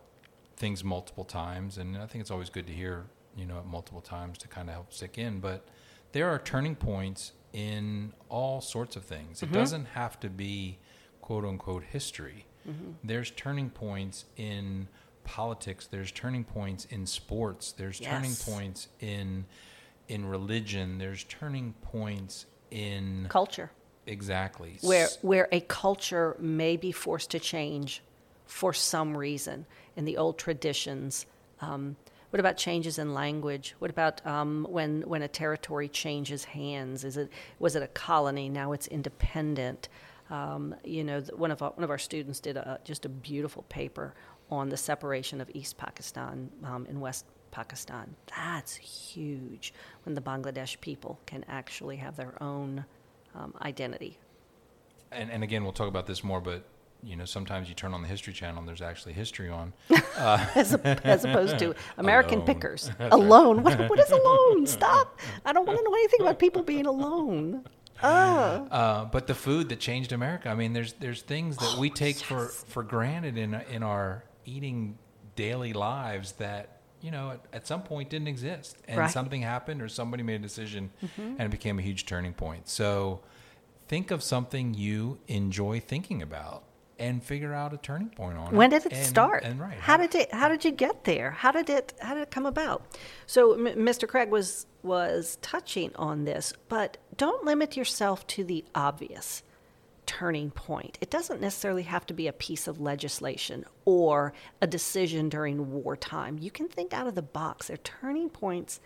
things 0.58 0.84
multiple 0.84 1.24
times. 1.24 1.78
And 1.78 1.98
I 1.98 2.06
think 2.06 2.22
it's 2.22 2.32
always 2.32 2.50
good 2.50 2.68
to 2.68 2.74
hear 2.74 3.06
you 3.36 3.46
know, 3.46 3.58
at 3.58 3.66
multiple 3.66 4.02
times 4.02 4.38
to 4.40 4.48
kind 4.48 4.70
of 4.70 4.76
help 4.76 4.94
stick 4.94 5.18
in. 5.18 5.40
But 5.40 5.66
there 6.12 6.30
are 6.30 6.40
turning 6.40 6.76
points 6.76 7.34
in 7.54 8.14
all 8.30 8.62
sorts 8.62 8.96
of 8.96 9.04
things. 9.04 9.42
Mm-hmm. 9.42 9.54
It 9.54 9.58
doesn't 9.58 9.86
have 9.86 10.20
to 10.22 10.30
be 10.30 10.78
quote 11.22 11.46
unquote 11.46 11.84
history. 11.84 12.46
Mm-hmm. 12.68 12.92
There's 13.04 13.32
turning 13.32 13.70
points 13.70 14.26
in 14.38 14.88
politics. 15.24 15.88
There's 15.88 16.12
turning 16.12 16.44
points 16.44 16.86
in 16.86 17.06
sports. 17.06 17.72
There's 17.72 18.00
yes. 18.00 18.10
turning 18.10 18.36
points 18.36 18.88
in 19.00 19.46
in 20.08 20.26
religion. 20.26 20.98
There's 20.98 21.24
turning 21.26 21.74
points 21.82 22.46
in 22.72 23.28
culture. 23.30 23.72
Exactly. 24.06 24.78
Where 24.82 25.08
where 25.22 25.48
a 25.52 25.62
culture 25.62 26.36
may 26.40 26.78
be 26.78 26.92
forced 26.92 27.32
to 27.32 27.40
change 27.40 28.02
for 28.46 28.74
some 28.74 29.16
reason 29.16 29.66
in 29.96 30.06
the 30.06 30.18
old 30.18 30.38
traditions. 30.38 31.26
Um, 31.62 31.96
what 32.34 32.40
about 32.40 32.58
changes 32.58 32.98
in 32.98 33.14
language? 33.14 33.76
What 33.78 33.92
about 33.92 34.26
um, 34.26 34.66
when 34.68 35.02
when 35.02 35.22
a 35.22 35.28
territory 35.28 35.88
changes 35.88 36.46
hands? 36.46 37.04
Is 37.04 37.16
it 37.16 37.30
was 37.60 37.76
it 37.76 37.84
a 37.84 37.88
colony? 37.88 38.50
Now 38.50 38.72
it's 38.72 38.88
independent. 38.88 39.88
Um, 40.32 40.74
you 40.84 41.04
know, 41.04 41.22
one 41.36 41.52
of 41.52 41.62
our, 41.62 41.70
one 41.70 41.84
of 41.84 41.92
our 41.92 42.00
students 42.00 42.40
did 42.40 42.58
a, 42.58 42.80
just 42.84 43.06
a 43.06 43.10
beautiful 43.10 43.62
paper 43.70 44.16
on 44.50 44.70
the 44.70 44.78
separation 44.78 45.42
of 45.42 45.52
East 45.54 45.78
Pakistan 45.78 46.50
um, 46.64 46.88
and 46.90 47.00
West 47.00 47.28
Pakistan. 47.52 48.16
That's 48.36 48.74
huge 48.78 49.72
when 50.02 50.16
the 50.16 50.22
Bangladesh 50.22 50.82
people 50.82 51.20
can 51.28 51.46
actually 51.48 51.98
have 51.98 52.16
their 52.16 52.42
own 52.42 52.84
um, 53.36 53.54
identity. 53.62 54.18
And, 55.12 55.30
and 55.30 55.44
again, 55.44 55.64
we'll 55.64 55.72
talk 55.72 55.88
about 55.88 56.08
this 56.08 56.24
more, 56.24 56.42
but 56.42 56.66
you 57.06 57.16
know, 57.16 57.26
sometimes 57.26 57.70
you 57.70 57.76
turn 57.76 57.94
on 57.94 58.02
the 58.02 58.08
History 58.08 58.34
Channel 58.34 58.60
and 58.60 58.68
there's 58.68 58.82
actually 58.82 59.14
history 59.14 59.50
on. 59.50 59.74
Uh, 60.16 60.46
as, 60.54 60.76
a, 60.76 61.08
as, 61.08 61.26
opposed 61.26 61.58
to 61.58 61.74
American 61.98 62.36
alone. 62.36 62.46
Pickers. 62.46 62.92
alone. 63.00 63.64
What, 63.64 63.90
what 63.90 64.00
is 64.00 64.12
alone? 64.12 64.68
Stop. 64.68 65.20
I 65.44 65.52
don't 65.52 65.66
want 65.66 65.80
to 65.80 65.84
know 65.84 65.96
anything 65.96 66.22
about 66.22 66.38
people 66.38 66.62
being 66.62 66.86
alone. 66.86 67.66
Ah. 68.04 68.68
Uh, 68.70 69.06
but 69.06 69.26
the 69.26 69.34
food 69.34 69.70
that 69.70 69.80
changed 69.80 70.12
America. 70.12 70.50
I 70.50 70.56
mean, 70.56 70.74
there's 70.74 70.94
there's 70.94 71.24
things 71.24 71.58
that 71.58 71.74
oh, 71.76 71.80
we 71.80 71.90
take 71.90 72.20
yes. 72.20 72.22
for, 72.22 72.48
for 72.48 72.84
granted 72.84 73.40
in 73.40 73.56
in 73.72 73.82
our 73.82 74.24
eating 74.46 75.00
daily 75.36 75.74
lives 75.74 76.34
that 76.34 76.82
you 77.02 77.10
know 77.10 77.32
at, 77.32 77.40
at 77.52 77.68
some 77.68 77.82
point 77.82 78.12
didn't 78.12 78.28
exist, 78.28 78.78
and 78.88 79.00
right. 79.00 79.10
something 79.12 79.42
happened 79.42 79.82
or 79.82 79.90
somebody 79.90 80.22
made 80.22 80.36
a 80.36 80.44
decision, 80.44 80.92
mm-hmm. 81.04 81.22
and 81.22 81.42
it 81.42 81.52
became 81.52 81.80
a 81.80 81.82
huge 81.82 82.06
turning 82.06 82.34
point. 82.34 82.70
So, 82.70 83.22
think 83.88 84.12
of 84.12 84.22
something 84.22 84.76
you 84.76 85.18
enjoy 85.28 85.80
thinking 85.80 86.22
about 86.22 86.66
and 87.00 87.24
figure 87.24 87.54
out 87.54 87.74
a 87.74 87.78
turning 87.78 88.10
point 88.10 88.38
on 88.38 88.46
when 88.46 88.54
it. 88.54 88.58
When 88.58 88.70
did 88.70 88.86
it 88.86 88.94
and, 88.94 89.06
start? 89.06 89.44
and 89.44 89.60
right 89.60 89.74
how, 89.74 89.94
how, 89.94 89.98
did 89.98 90.16
it 90.16 90.34
how 90.34 90.48
did 90.48 90.66
you 90.66 90.72
get 90.72 91.04
there? 91.04 91.32
How 91.32 91.52
did 91.52 91.70
it 91.70 91.94
how 92.00 92.14
did 92.14 92.24
it 92.24 92.32
come 92.32 92.46
about? 92.46 92.84
So 93.26 93.54
M- 93.54 93.78
mr 93.86 94.08
craig 94.08 94.30
was 94.30 94.66
was 94.82 95.38
touching 95.42 95.92
on 95.96 96.26
this 96.26 96.54
but 96.70 96.98
don't 97.18 97.46
limit 97.46 97.78
yourself 97.78 98.26
to 98.28 98.44
the 98.44 98.66
obvious 98.76 99.44
turning 100.06 100.52
point. 100.52 100.98
It 101.02 101.10
doesn't 101.10 101.42
necessarily 101.42 101.84
have 101.84 102.06
to 102.08 102.14
be 102.14 102.28
a 102.28 102.34
piece 102.34 102.68
of 102.68 102.80
legislation 102.80 103.66
or 103.86 104.34
a 104.62 104.68
decision 104.68 105.30
during 105.30 105.72
wartime. 105.72 106.38
You 106.40 106.52
can 106.52 106.68
think 106.68 106.94
out 106.94 107.08
of 107.08 107.16
the 107.16 107.22
box. 107.22 107.68
There 107.68 107.76
are 107.76 107.78
turning 107.78 108.30
points 108.30 108.80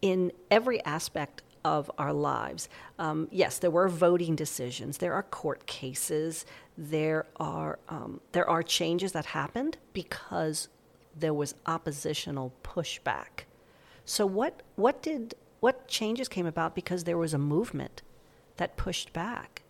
in 0.00 0.32
every 0.50 0.82
aspect 0.84 1.42
of 1.64 1.90
our 1.98 2.12
lives. 2.12 2.68
Um, 2.98 3.28
yes, 3.30 3.58
there 3.58 3.70
were 3.70 3.88
voting 3.88 4.36
decisions. 4.36 4.98
There 4.98 5.14
are 5.14 5.22
court 5.22 5.66
cases. 5.66 6.46
There 6.76 7.26
are 7.36 7.78
um, 7.88 8.20
there 8.32 8.48
are 8.48 8.62
changes 8.62 9.12
that 9.12 9.26
happened 9.26 9.76
because 9.92 10.68
there 11.16 11.34
was 11.34 11.54
oppositional 11.66 12.52
pushback. 12.62 13.44
So 14.04 14.26
what 14.26 14.62
what 14.76 15.02
did 15.02 15.34
what 15.60 15.88
changes 15.88 16.28
came 16.28 16.46
about 16.46 16.74
because 16.74 17.04
there 17.04 17.18
was 17.18 17.34
a 17.34 17.38
movement 17.38 18.02
that 18.56 18.76
pushed 18.76 19.12
back? 19.12 19.62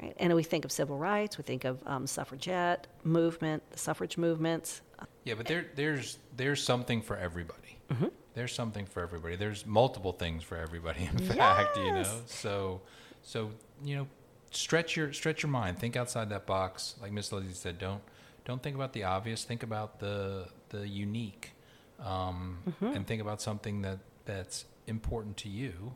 Right? 0.00 0.14
And 0.18 0.34
we 0.34 0.42
think 0.42 0.64
of 0.64 0.72
civil 0.72 0.98
rights. 0.98 1.38
We 1.38 1.44
think 1.44 1.64
of 1.64 1.80
um, 1.86 2.06
suffragette 2.06 2.86
movement, 3.04 3.62
the 3.70 3.78
suffrage 3.78 4.16
movements. 4.18 4.82
Yeah, 5.24 5.34
but 5.34 5.46
there 5.46 5.66
there's 5.74 6.18
there's 6.36 6.62
something 6.62 7.02
for 7.02 7.16
everybody. 7.16 7.78
Mm-hmm 7.90 8.06
there's 8.34 8.52
something 8.52 8.86
for 8.86 9.02
everybody. 9.02 9.36
There's 9.36 9.64
multiple 9.64 10.12
things 10.12 10.42
for 10.42 10.56
everybody. 10.56 11.08
In 11.12 11.24
yes. 11.24 11.36
fact, 11.36 11.76
you 11.76 11.92
know, 11.92 12.04
so 12.26 12.80
so 13.22 13.50
you 13.82 13.96
know, 13.96 14.06
stretch 14.50 14.96
your 14.96 15.12
stretch 15.12 15.42
your 15.42 15.50
mind. 15.50 15.78
Think 15.78 15.96
outside 15.96 16.28
that 16.30 16.46
box. 16.46 16.96
Like 17.00 17.12
Miss 17.12 17.32
Lesley 17.32 17.52
said, 17.52 17.78
don't 17.78 18.02
don't 18.44 18.62
think 18.62 18.76
about 18.76 18.92
the 18.92 19.04
obvious. 19.04 19.44
Think 19.44 19.62
about 19.62 20.00
the 20.00 20.48
the 20.70 20.86
unique, 20.86 21.52
um, 22.00 22.58
mm-hmm. 22.68 22.96
and 22.96 23.06
think 23.06 23.22
about 23.22 23.40
something 23.40 23.82
that 23.82 23.98
that's 24.24 24.64
important 24.86 25.36
to 25.38 25.48
you, 25.48 25.94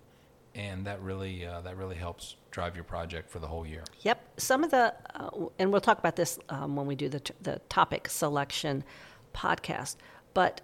and 0.54 0.86
that 0.86 1.02
really 1.02 1.46
uh, 1.46 1.60
that 1.62 1.76
really 1.76 1.96
helps 1.96 2.36
drive 2.50 2.74
your 2.74 2.84
project 2.84 3.30
for 3.30 3.38
the 3.38 3.46
whole 3.46 3.66
year. 3.66 3.84
Yep. 4.00 4.24
Some 4.38 4.64
of 4.64 4.70
the, 4.70 4.94
uh, 5.14 5.46
and 5.58 5.70
we'll 5.72 5.80
talk 5.80 5.98
about 5.98 6.16
this 6.16 6.38
um, 6.48 6.76
when 6.76 6.86
we 6.86 6.94
do 6.94 7.08
the 7.08 7.20
t- 7.20 7.34
the 7.42 7.60
topic 7.68 8.08
selection 8.08 8.84
podcast, 9.34 9.96
but 10.34 10.60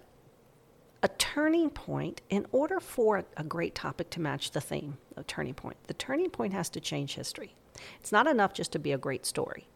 a 1.05 1.07
turning 1.19 1.69
point 1.69 2.19
in 2.31 2.47
order 2.51 2.79
for 2.79 3.23
a 3.37 3.43
great 3.43 3.75
topic 3.75 4.09
to 4.09 4.19
match 4.19 4.49
the 4.49 4.59
theme 4.59 4.97
a 5.15 5.23
turning 5.23 5.53
point. 5.53 5.77
The 5.85 5.93
turning 5.93 6.31
point 6.31 6.51
has 6.53 6.67
to 6.69 6.79
change 6.79 7.13
history. 7.13 7.55
It's 7.99 8.11
not 8.11 8.25
enough 8.25 8.53
just 8.53 8.71
to 8.71 8.79
be 8.79 8.91
a 8.91 8.97
great 8.97 9.23
story. 9.23 9.67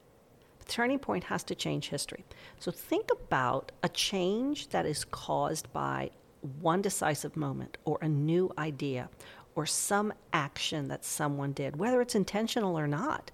The 0.58 0.66
turning 0.66 0.98
point 0.98 1.26
has 1.26 1.44
to 1.44 1.54
change 1.54 1.90
history. 1.90 2.26
So 2.58 2.72
think 2.72 3.12
about 3.12 3.72
a 3.84 3.90
change 3.90 4.70
that 4.70 4.88
is 4.88 5.06
caused 5.06 5.72
by 5.72 6.10
one 6.62 6.82
decisive 6.82 7.38
moment 7.38 7.78
or 7.86 8.00
a 8.02 8.10
new 8.10 8.52
idea 8.58 9.08
or 9.54 9.68
some 9.68 10.12
action 10.34 10.88
that 10.88 11.06
someone 11.06 11.52
did 11.52 11.76
whether 11.76 12.02
it's 12.02 12.16
intentional 12.16 12.80
or 12.80 12.88
not. 12.88 13.30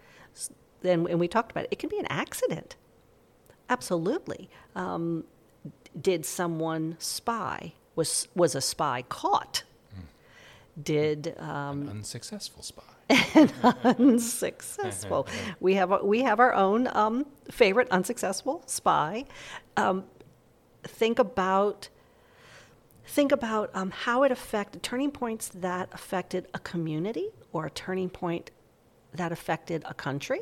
Then 0.81 1.07
and 1.09 1.17
we 1.17 1.29
talked 1.29 1.51
about 1.51 1.63
it 1.63 1.69
it 1.71 1.79
can 1.79 1.89
be 1.89 1.99
an 1.99 2.07
accident. 2.07 2.75
Absolutely. 3.69 4.49
Um, 4.75 5.23
did 6.01 6.25
someone 6.25 6.97
spy 6.99 7.71
was 7.95 8.27
was 8.35 8.55
a 8.55 8.61
spy 8.61 9.03
caught? 9.09 9.63
Did 10.81 11.35
um, 11.39 11.81
An 11.83 11.89
unsuccessful 11.89 12.63
spy? 12.63 12.83
unsuccessful. 13.83 15.27
we 15.59 15.75
have 15.75 16.03
we 16.03 16.23
have 16.23 16.39
our 16.39 16.53
own 16.53 16.87
um, 16.95 17.25
favorite 17.49 17.87
unsuccessful 17.91 18.63
spy. 18.65 19.25
Um, 19.77 20.05
think 20.83 21.19
about 21.19 21.89
think 23.05 23.31
about 23.31 23.69
um, 23.73 23.91
how 23.91 24.23
it 24.23 24.31
affected 24.31 24.83
turning 24.83 25.11
points 25.11 25.49
that 25.49 25.89
affected 25.93 26.47
a 26.53 26.59
community 26.59 27.29
or 27.53 27.67
a 27.67 27.69
turning 27.69 28.09
point 28.09 28.51
that 29.13 29.31
affected 29.31 29.83
a 29.85 29.93
country? 29.93 30.41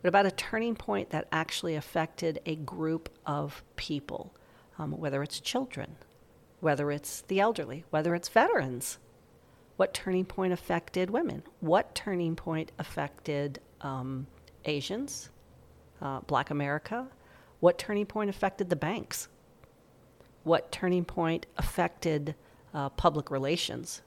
What 0.00 0.08
about 0.08 0.26
a 0.26 0.30
turning 0.30 0.74
point 0.74 1.10
that 1.10 1.28
actually 1.30 1.74
affected 1.74 2.40
a 2.46 2.56
group 2.56 3.10
of 3.26 3.62
people, 3.76 4.34
um, 4.78 4.92
whether 4.92 5.22
it's 5.22 5.38
children, 5.40 5.96
whether 6.60 6.90
it's 6.90 7.22
the 7.22 7.40
elderly, 7.40 7.84
whether 7.90 8.14
it's 8.14 8.28
veterans? 8.28 8.98
What 9.76 9.94
turning 9.94 10.26
point 10.26 10.52
affected 10.52 11.10
women? 11.10 11.42
What 11.60 11.94
turning 11.94 12.36
point 12.36 12.70
affected 12.78 13.60
um, 13.80 14.26
Asians, 14.64 15.30
uh, 16.02 16.20
Black 16.20 16.50
America? 16.50 17.08
What 17.60 17.78
turning 17.78 18.06
point 18.06 18.30
affected 18.30 18.70
the 18.70 18.76
banks? 18.76 19.28
What 20.44 20.72
turning 20.72 21.04
point 21.04 21.46
affected 21.56 22.34
uh, 22.72 22.88
public 22.90 23.30
relations? 23.30 24.02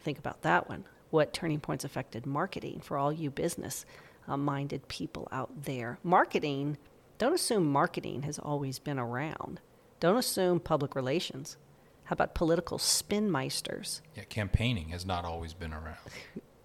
Think 0.00 0.18
about 0.18 0.42
that 0.42 0.68
one. 0.68 0.84
What 1.10 1.32
turning 1.32 1.60
points 1.60 1.84
affected 1.84 2.26
marketing 2.26 2.80
for 2.80 2.98
all 2.98 3.12
you 3.12 3.30
business 3.30 3.86
uh, 4.26 4.36
minded 4.36 4.88
people 4.88 5.28
out 5.30 5.64
there? 5.64 5.98
Marketing, 6.02 6.76
don't 7.18 7.34
assume 7.34 7.70
marketing 7.70 8.22
has 8.22 8.38
always 8.38 8.78
been 8.78 8.98
around. 8.98 9.60
Don't 10.00 10.16
assume 10.16 10.60
public 10.60 10.94
relations. 10.94 11.56
How 12.04 12.12
about 12.14 12.34
political 12.34 12.78
spinmeisters? 12.78 14.00
Yeah, 14.16 14.24
campaigning 14.24 14.88
has 14.90 15.06
not 15.06 15.24
always 15.24 15.54
been 15.54 15.72
around. 15.72 15.96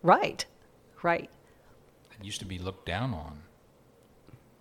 Right, 0.03 0.46
right. 1.01 1.29
It 2.19 2.25
used 2.25 2.39
to 2.39 2.46
be 2.46 2.60
looked 2.60 2.86
down 2.86 3.13
on. 3.13 3.39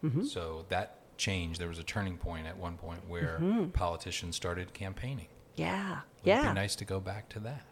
Mm-hmm. 0.04 0.24
So 0.24 0.64
that 0.68 0.98
changed. 1.16 1.60
There 1.60 1.68
was 1.68 1.80
a 1.80 1.84
turning 1.84 2.16
point 2.16 2.46
at 2.46 2.56
one 2.56 2.76
point 2.76 3.08
where 3.08 3.40
politicians 3.72 4.36
started 4.36 4.72
campaigning. 4.72 5.26
Yeah, 5.56 5.88
Would 5.88 5.96
Mm-hmm. 5.96 6.28
yeah. 6.28 6.44
it 6.44 6.48
be 6.50 6.54
nice 6.54 6.76
to 6.76 6.84
go 6.84 7.00
back 7.00 7.28
to 7.30 7.40
that? 7.40 7.64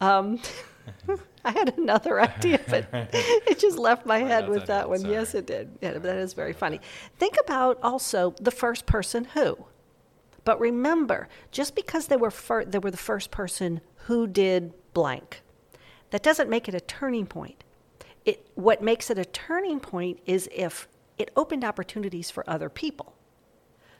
I 1.44 1.52
had 1.52 1.76
another 1.78 2.20
idea, 2.20 2.60
but 2.68 2.86
it 2.92 3.58
just 3.58 3.78
left 3.78 4.06
my 4.06 4.18
head 4.18 4.48
with 4.48 4.62
outside 4.62 4.74
that 4.74 4.88
one. 4.88 5.04
it, 5.04 5.10
Yes, 5.10 5.34
it 5.34 5.46
did. 5.46 5.70
Yeah, 5.80 5.92
that 5.92 6.16
is 6.16 6.32
very 6.32 6.52
funny. 6.52 6.80
Think 7.18 7.36
about 7.44 7.78
also 7.82 8.34
the 8.40 8.50
first 8.50 8.86
person 8.86 9.24
who. 9.24 9.56
But 10.44 10.60
remember, 10.60 11.28
just 11.50 11.74
because 11.74 12.06
they 12.06 12.16
were 12.16 12.30
fir- 12.30 12.64
they 12.64 12.78
were 12.78 12.90
the 12.90 12.96
first 12.96 13.30
person 13.30 13.80
who 14.06 14.26
did 14.26 14.72
blank, 14.92 15.42
that 16.10 16.22
doesn't 16.22 16.48
make 16.48 16.68
it 16.68 16.74
a 16.74 16.80
turning 16.80 17.26
point. 17.26 17.64
It 18.24 18.48
what 18.54 18.82
makes 18.82 19.10
it 19.10 19.18
a 19.18 19.24
turning 19.24 19.80
point 19.80 20.20
is 20.26 20.48
if 20.52 20.88
it 21.18 21.30
opened 21.36 21.64
opportunities 21.64 22.30
for 22.30 22.48
other 22.48 22.68
people. 22.68 23.14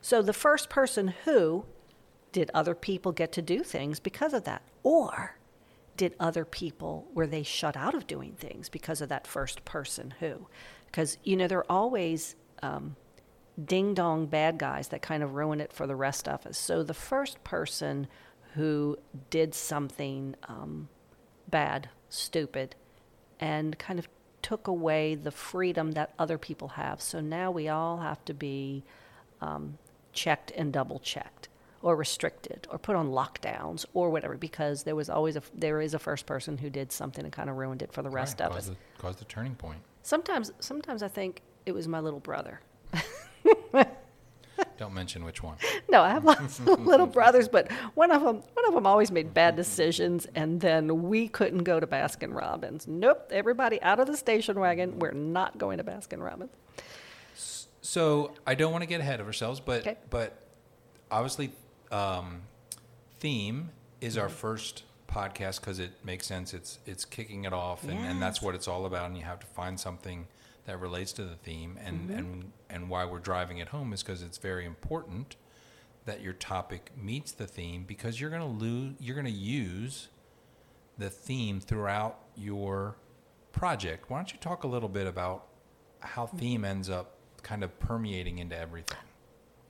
So 0.00 0.22
the 0.22 0.32
first 0.32 0.68
person 0.68 1.14
who 1.24 1.64
did 2.32 2.50
other 2.52 2.74
people 2.74 3.12
get 3.12 3.32
to 3.32 3.42
do 3.42 3.62
things 3.62 3.98
because 3.98 4.34
of 4.34 4.44
that? 4.44 4.62
Or 4.82 5.35
did 5.96 6.14
other 6.20 6.44
people, 6.44 7.06
were 7.14 7.26
they 7.26 7.42
shut 7.42 7.76
out 7.76 7.94
of 7.94 8.06
doing 8.06 8.34
things 8.34 8.68
because 8.68 9.00
of 9.00 9.08
that 9.08 9.26
first 9.26 9.64
person 9.64 10.14
who? 10.20 10.46
Because, 10.86 11.18
you 11.24 11.36
know, 11.36 11.46
there 11.46 11.58
are 11.58 11.72
always 11.72 12.36
um, 12.62 12.96
ding 13.62 13.94
dong 13.94 14.26
bad 14.26 14.58
guys 14.58 14.88
that 14.88 15.02
kind 15.02 15.22
of 15.22 15.34
ruin 15.34 15.60
it 15.60 15.72
for 15.72 15.86
the 15.86 15.96
rest 15.96 16.28
of 16.28 16.46
us. 16.46 16.58
So 16.58 16.82
the 16.82 16.94
first 16.94 17.42
person 17.44 18.08
who 18.54 18.98
did 19.30 19.54
something 19.54 20.34
um, 20.48 20.88
bad, 21.48 21.88
stupid, 22.08 22.74
and 23.38 23.78
kind 23.78 23.98
of 23.98 24.08
took 24.42 24.66
away 24.66 25.14
the 25.14 25.30
freedom 25.30 25.92
that 25.92 26.12
other 26.18 26.38
people 26.38 26.68
have. 26.68 27.00
So 27.02 27.20
now 27.20 27.50
we 27.50 27.68
all 27.68 27.98
have 27.98 28.24
to 28.26 28.34
be 28.34 28.84
um, 29.40 29.78
checked 30.12 30.52
and 30.52 30.72
double 30.72 30.98
checked 30.98 31.48
or 31.82 31.94
restricted 31.96 32.66
or 32.70 32.78
put 32.78 32.96
on 32.96 33.10
lockdowns 33.10 33.84
or 33.94 34.10
whatever 34.10 34.36
because 34.36 34.82
there 34.84 34.96
was 34.96 35.08
always 35.10 35.36
a 35.36 35.42
there 35.54 35.80
is 35.80 35.94
a 35.94 35.98
first 35.98 36.26
person 36.26 36.58
who 36.58 36.70
did 36.70 36.90
something 36.92 37.24
and 37.24 37.32
kind 37.32 37.48
of 37.50 37.56
ruined 37.56 37.82
it 37.82 37.92
for 37.92 38.02
the 38.02 38.10
rest 38.10 38.40
Right, 38.40 38.50
of 38.50 38.56
us. 38.56 38.70
Caused 38.98 39.18
the 39.18 39.24
turning 39.26 39.54
point. 39.54 39.78
Sometimes 40.02 40.52
sometimes 40.60 41.02
I 41.02 41.08
think 41.08 41.42
it 41.66 41.72
was 41.72 41.86
my 41.88 42.00
little 42.00 42.20
brother. 42.20 42.60
Don't 44.78 44.94
mention 44.94 45.24
which 45.24 45.42
one. 45.42 45.56
No, 45.88 46.02
I 46.02 46.10
have 46.10 46.24
lots 46.24 46.58
of 46.58 46.66
little 46.86 47.06
brothers, 47.06 47.46
but 47.48 47.70
one 47.94 48.10
of 48.10 48.20
them 48.22 48.42
one 48.54 48.66
of 48.68 48.74
them 48.74 48.86
always 48.86 49.10
made 49.12 49.32
bad 49.32 49.54
decisions 49.54 50.26
and 50.34 50.60
then 50.60 51.04
we 51.04 51.28
couldn't 51.28 51.62
go 51.64 51.78
to 51.78 51.86
Baskin 51.86 52.34
Robbins. 52.34 52.86
Nope, 52.88 53.28
everybody 53.30 53.80
out 53.82 54.00
of 54.00 54.06
the 54.08 54.16
station 54.16 54.58
wagon. 54.58 54.98
We're 54.98 55.12
not 55.12 55.58
going 55.58 55.78
to 55.78 55.84
Baskin 55.84 56.22
Robbins. 56.22 56.50
So 57.82 58.32
I 58.46 58.54
don't 58.56 58.72
want 58.72 58.82
to 58.82 58.86
get 58.88 59.00
ahead 59.00 59.20
of 59.20 59.26
ourselves, 59.26 59.60
but 59.60 59.80
Okay. 59.82 59.96
but 60.10 60.36
obviously, 61.10 61.52
um, 61.92 62.42
theme 63.18 63.70
is 64.00 64.14
Mm-hmm. 64.14 64.22
our 64.22 64.28
first 64.28 64.82
podcast 65.08 65.60
because 65.60 65.78
it 65.78 65.92
makes 66.04 66.26
sense. 66.26 66.52
It's 66.54 66.78
it's 66.86 67.04
kicking 67.04 67.44
it 67.44 67.52
off, 67.52 67.84
and, 67.84 67.98
and 67.98 68.20
that's 68.20 68.42
what 68.42 68.54
it's 68.54 68.68
all 68.68 68.86
about. 68.86 69.06
And 69.06 69.16
you 69.16 69.24
have 69.24 69.40
to 69.40 69.46
find 69.46 69.78
something 69.80 70.26
that 70.66 70.80
relates 70.80 71.12
to 71.14 71.24
the 71.24 71.36
theme, 71.36 71.78
and 71.84 72.00
Mm-hmm. 72.08 72.18
and 72.18 72.52
and 72.70 72.88
why 72.90 73.04
we're 73.04 73.20
driving 73.20 73.58
it 73.58 73.68
home 73.68 73.92
is 73.92 74.02
because 74.02 74.22
it's 74.22 74.38
very 74.38 74.64
important 74.66 75.36
that 76.04 76.20
your 76.20 76.32
topic 76.34 76.90
meets 77.00 77.32
the 77.32 77.46
theme 77.46 77.84
because 77.86 78.20
you're 78.20 78.30
gonna 78.30 78.46
lose 78.46 78.94
you're 79.00 79.16
gonna 79.16 79.28
use 79.30 80.08
the 80.98 81.10
theme 81.10 81.60
throughout 81.60 82.18
your 82.36 82.96
project. 83.52 84.08
Why 84.10 84.18
don't 84.18 84.32
you 84.32 84.38
talk 84.38 84.64
a 84.64 84.68
little 84.68 84.88
bit 84.88 85.06
about 85.06 85.46
how 86.00 86.26
theme 86.26 86.64
ends 86.64 86.88
up 86.90 87.12
kind 87.42 87.64
of 87.64 87.78
permeating 87.80 88.38
into 88.38 88.56
everything? 88.56 88.98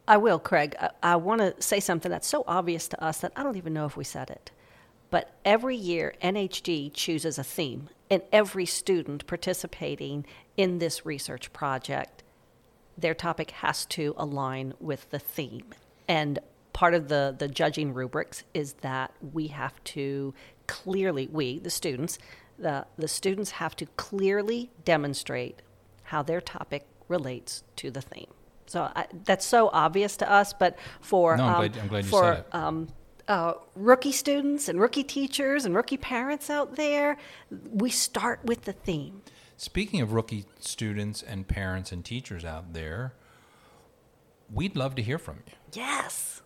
I 0.08 0.16
will, 0.18 0.38
Craig. 0.38 0.76
I, 0.80 0.90
I 1.02 1.16
want 1.16 1.40
to 1.40 1.60
say 1.60 1.80
something 1.80 2.10
that's 2.10 2.28
so 2.28 2.44
obvious 2.46 2.88
to 2.88 3.04
us 3.04 3.18
that 3.18 3.32
I 3.36 3.42
don't 3.42 3.56
even 3.56 3.72
know 3.72 3.86
if 3.86 3.96
we 3.96 4.04
said 4.04 4.30
it. 4.30 4.50
But 5.10 5.32
every 5.44 5.76
year, 5.76 6.14
NHD 6.22 6.92
chooses 6.92 7.38
a 7.38 7.44
theme, 7.44 7.88
and 8.10 8.22
every 8.32 8.66
student 8.66 9.26
participating 9.26 10.26
in 10.56 10.78
this 10.78 11.06
research 11.06 11.52
project, 11.52 12.22
their 12.98 13.14
topic 13.14 13.50
has 13.52 13.86
to 13.86 14.14
align 14.16 14.74
with 14.80 15.08
the 15.10 15.18
theme. 15.18 15.74
And 16.08 16.38
part 16.72 16.94
of 16.94 17.08
the, 17.08 17.34
the 17.36 17.48
judging 17.48 17.94
rubrics 17.94 18.44
is 18.52 18.74
that 18.74 19.12
we 19.32 19.48
have 19.48 19.82
to 19.84 20.34
clearly, 20.66 21.28
we, 21.30 21.58
the 21.58 21.70
students, 21.70 22.18
the, 22.58 22.86
the 22.98 23.08
students 23.08 23.52
have 23.52 23.76
to 23.76 23.86
clearly 23.96 24.70
demonstrate 24.84 25.62
how 26.04 26.22
their 26.22 26.40
topic 26.40 26.86
relates 27.08 27.62
to 27.76 27.90
the 27.90 28.00
theme. 28.00 28.32
So 28.66 28.90
I, 28.94 29.06
that's 29.24 29.46
so 29.46 29.70
obvious 29.72 30.16
to 30.18 30.30
us, 30.30 30.52
but 30.52 30.76
for 31.00 31.36
No, 31.36 31.44
I'm 31.44 31.54
um, 31.54 31.60
glad- 31.60 31.78
I'm 31.78 31.88
glad 31.88 32.06
for 32.06 32.44
um, 32.52 32.88
uh, 33.28 33.54
rookie 33.74 34.12
students 34.12 34.68
and 34.68 34.80
rookie 34.80 35.04
teachers 35.04 35.64
and 35.64 35.74
rookie 35.74 35.96
parents 35.96 36.50
out 36.50 36.76
there, 36.76 37.16
we 37.70 37.90
start 37.90 38.40
with 38.44 38.62
the 38.62 38.72
theme. 38.72 39.22
Speaking 39.56 40.00
of 40.00 40.12
rookie 40.12 40.44
students 40.60 41.22
and 41.22 41.48
parents 41.48 41.90
and 41.90 42.04
teachers 42.04 42.44
out 42.44 42.74
there, 42.74 43.14
we'd 44.52 44.76
love 44.76 44.94
to 44.96 45.02
hear 45.02 45.18
from 45.18 45.38
you. 45.46 45.54
Yes. 45.72 46.42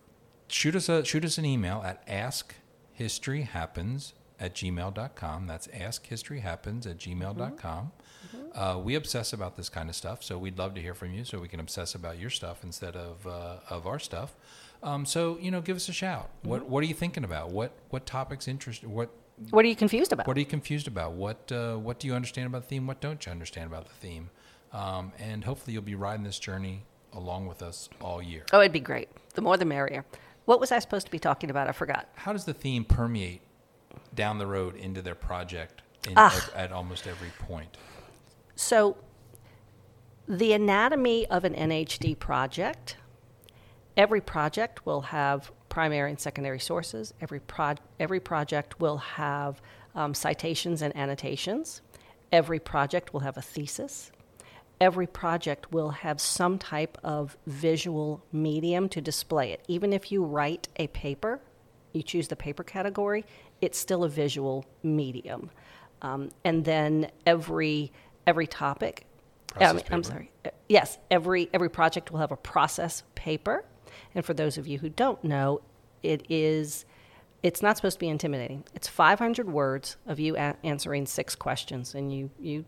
Shoot 0.47 0.75
us 0.75 0.87
a 0.89 1.05
shoot 1.05 1.23
us 1.25 1.37
an 1.37 1.45
email 1.45 1.83
at 1.85 2.07
askhistoryhappens 2.07 4.13
at 4.39 4.55
gmail.com. 4.55 5.47
That's 5.47 5.67
askhistoryhappens 5.67 6.87
at 6.87 6.97
gmail.com. 6.97 7.91
Uh, 8.53 8.77
we 8.83 8.95
obsess 8.95 9.31
about 9.33 9.55
this 9.55 9.69
kind 9.69 9.89
of 9.89 9.95
stuff, 9.95 10.23
so 10.23 10.37
we'd 10.37 10.57
love 10.57 10.73
to 10.75 10.81
hear 10.81 10.93
from 10.93 11.13
you 11.13 11.23
so 11.23 11.39
we 11.39 11.47
can 11.47 11.59
obsess 11.59 11.95
about 11.95 12.19
your 12.19 12.29
stuff 12.29 12.63
instead 12.63 12.95
of, 12.95 13.25
uh, 13.25 13.55
of 13.69 13.87
our 13.87 13.97
stuff. 13.99 14.33
Um, 14.83 15.05
so, 15.05 15.37
you 15.39 15.51
know, 15.51 15.61
give 15.61 15.77
us 15.77 15.87
a 15.89 15.93
shout. 15.93 16.29
What, 16.43 16.67
what 16.67 16.83
are 16.83 16.87
you 16.87 16.93
thinking 16.93 17.23
about? 17.23 17.51
What, 17.51 17.71
what 17.91 18.05
topics 18.05 18.47
interest, 18.47 18.83
what, 18.83 19.09
What 19.51 19.63
are 19.63 19.67
you 19.69 19.75
confused 19.75 20.11
about? 20.11 20.27
what 20.27 20.35
are 20.35 20.39
you 20.39 20.45
confused 20.45 20.87
about? 20.87 21.13
What 21.13 21.51
uh, 21.51 21.75
what 21.77 21.99
do 21.99 22.07
you 22.07 22.13
understand 22.13 22.47
about 22.47 22.63
the 22.63 22.67
theme? 22.67 22.87
What 22.87 22.99
don't 22.99 23.25
you 23.25 23.31
understand 23.31 23.67
about 23.67 23.85
the 23.87 23.93
theme? 23.93 24.29
Um, 24.73 25.11
and 25.19 25.43
hopefully 25.45 25.73
you'll 25.73 25.81
be 25.83 25.95
riding 25.95 26.23
this 26.23 26.39
journey 26.39 26.83
along 27.13 27.47
with 27.47 27.61
us 27.61 27.89
all 28.01 28.21
year. 28.21 28.43
oh, 28.53 28.59
it'd 28.59 28.71
be 28.73 28.79
great. 28.79 29.09
The 29.33 29.41
more 29.41 29.55
the 29.57 29.65
merrier. 29.65 30.03
What 30.45 30.59
was 30.59 30.71
I 30.71 30.79
supposed 30.79 31.05
to 31.05 31.11
be 31.11 31.19
talking 31.19 31.49
about? 31.49 31.67
I 31.67 31.71
forgot. 31.73 32.07
How 32.15 32.33
does 32.33 32.45
the 32.45 32.53
theme 32.53 32.83
permeate 32.83 33.41
down 34.15 34.37
the 34.39 34.47
road 34.47 34.75
into 34.75 35.01
their 35.01 35.15
project 35.15 35.81
in 36.07 36.13
Ah. 36.17 36.33
ev- 36.35 36.51
at 36.55 36.71
almost 36.71 37.05
every 37.07 37.29
point? 37.47 37.77
So, 38.61 38.95
the 40.27 40.53
anatomy 40.53 41.25
of 41.25 41.45
an 41.45 41.55
NHD 41.55 42.19
project, 42.19 42.95
every 43.97 44.21
project 44.21 44.85
will 44.85 45.01
have 45.01 45.51
primary 45.67 46.11
and 46.11 46.19
secondary 46.19 46.59
sources. 46.59 47.11
Every, 47.19 47.39
pro- 47.39 47.81
every 47.99 48.19
project 48.19 48.79
will 48.79 48.97
have 48.97 49.63
um, 49.95 50.13
citations 50.13 50.83
and 50.83 50.95
annotations. 50.95 51.81
Every 52.31 52.59
project 52.59 53.13
will 53.13 53.21
have 53.21 53.35
a 53.35 53.41
thesis. 53.41 54.11
Every 54.79 55.07
project 55.07 55.71
will 55.71 55.89
have 55.89 56.21
some 56.21 56.59
type 56.59 56.99
of 57.03 57.35
visual 57.47 58.23
medium 58.31 58.89
to 58.89 59.01
display 59.01 59.53
it. 59.53 59.65
Even 59.67 59.91
if 59.91 60.11
you 60.11 60.23
write 60.23 60.67
a 60.75 60.85
paper, 60.87 61.41
you 61.93 62.03
choose 62.03 62.27
the 62.27 62.35
paper 62.35 62.63
category, 62.63 63.25
it's 63.59 63.79
still 63.79 64.03
a 64.03 64.09
visual 64.09 64.65
medium. 64.83 65.49
Um, 66.03 66.29
and 66.43 66.63
then 66.63 67.11
every 67.25 67.91
every 68.27 68.47
topic, 68.47 69.05
mean, 69.73 69.83
I'm 69.91 70.03
sorry. 70.03 70.31
Uh, 70.45 70.49
Yes, 70.69 70.97
every 71.09 71.49
every 71.53 71.69
project 71.69 72.11
will 72.11 72.19
have 72.19 72.31
a 72.31 72.37
process 72.37 73.03
paper. 73.15 73.65
And 74.15 74.23
for 74.23 74.33
those 74.33 74.57
of 74.57 74.67
you 74.67 74.79
who 74.79 74.87
don't 74.87 75.21
know, 75.23 75.61
it 76.01 76.25
is 76.29 76.85
it's 77.43 77.61
not 77.61 77.75
supposed 77.75 77.95
to 77.95 77.99
be 77.99 78.07
intimidating. 78.07 78.63
It's 78.73 78.87
500 78.87 79.49
words 79.49 79.97
of 80.05 80.19
you 80.19 80.37
a- 80.37 80.55
answering 80.63 81.05
six 81.07 81.35
questions, 81.35 81.93
and 81.93 82.13
you 82.13 82.29
you 82.39 82.65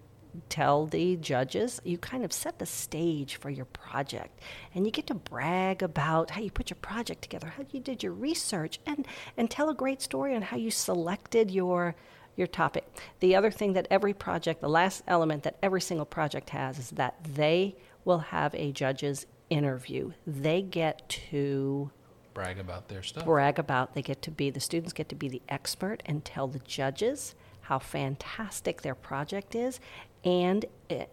tell 0.49 0.87
the 0.87 1.15
judges 1.17 1.79
you 1.83 1.95
kind 1.95 2.25
of 2.25 2.33
set 2.33 2.57
the 2.57 2.65
stage 2.65 3.35
for 3.35 3.51
your 3.51 3.65
project 3.65 4.39
and 4.73 4.83
you 4.83 4.91
get 4.91 5.05
to 5.05 5.13
brag 5.13 5.83
about 5.83 6.31
how 6.31 6.41
you 6.41 6.49
put 6.49 6.71
your 6.71 6.77
project 6.81 7.21
together 7.21 7.53
how 7.55 7.63
you 7.69 7.79
did 7.79 8.01
your 8.01 8.13
research 8.13 8.79
and 8.87 9.05
and 9.37 9.51
tell 9.51 9.69
a 9.69 9.75
great 9.75 10.01
story 10.01 10.35
on 10.35 10.41
how 10.41 10.57
you 10.57 10.71
selected 10.71 11.51
your 11.51 11.93
your 12.35 12.47
topic 12.47 12.85
the 13.19 13.35
other 13.35 13.51
thing 13.51 13.73
that 13.73 13.87
every 13.89 14.13
project 14.13 14.61
the 14.61 14.67
last 14.67 15.03
element 15.07 15.43
that 15.43 15.57
every 15.61 15.81
single 15.81 16.05
project 16.05 16.49
has 16.51 16.79
is 16.79 16.89
that 16.91 17.15
they 17.23 17.75
will 18.05 18.19
have 18.19 18.53
a 18.55 18.71
judge's 18.71 19.25
interview 19.49 20.11
they 20.25 20.61
get 20.61 21.07
to 21.09 21.91
Brag 22.33 22.59
about 22.59 22.87
their 22.87 23.03
stuff. 23.03 23.25
brag 23.25 23.59
about. 23.59 23.93
They 23.93 24.01
get 24.01 24.21
to 24.23 24.31
be, 24.31 24.49
the 24.49 24.59
students 24.59 24.93
get 24.93 25.09
to 25.09 25.15
be 25.15 25.29
the 25.29 25.41
expert 25.49 26.01
and 26.05 26.23
tell 26.25 26.47
the 26.47 26.59
judges 26.59 27.35
how 27.61 27.79
fantastic 27.79 28.81
their 28.81 28.95
project 28.95 29.55
is 29.55 29.79
and 30.25 30.65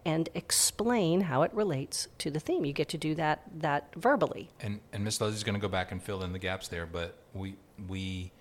and 0.05 0.29
explain 0.33 1.21
how 1.21 1.43
it 1.43 1.53
relates 1.53 2.07
to 2.17 2.31
the 2.31 2.39
theme. 2.39 2.65
You 2.65 2.73
get 2.73 2.89
to 2.89 2.97
do 2.97 3.15
that 3.15 3.43
that 3.59 3.93
verbally. 3.95 4.49
And 4.59 4.79
and 4.91 5.03
Miss 5.03 5.21
Lesley's 5.21 5.43
going 5.43 5.55
to 5.55 5.61
go 5.61 5.67
back 5.67 5.91
and 5.91 6.01
fill 6.01 6.23
in 6.23 6.33
the 6.33 6.39
gaps 6.39 6.67
there, 6.67 6.85
but 6.85 7.17
we 7.33 7.55
we 7.87 8.31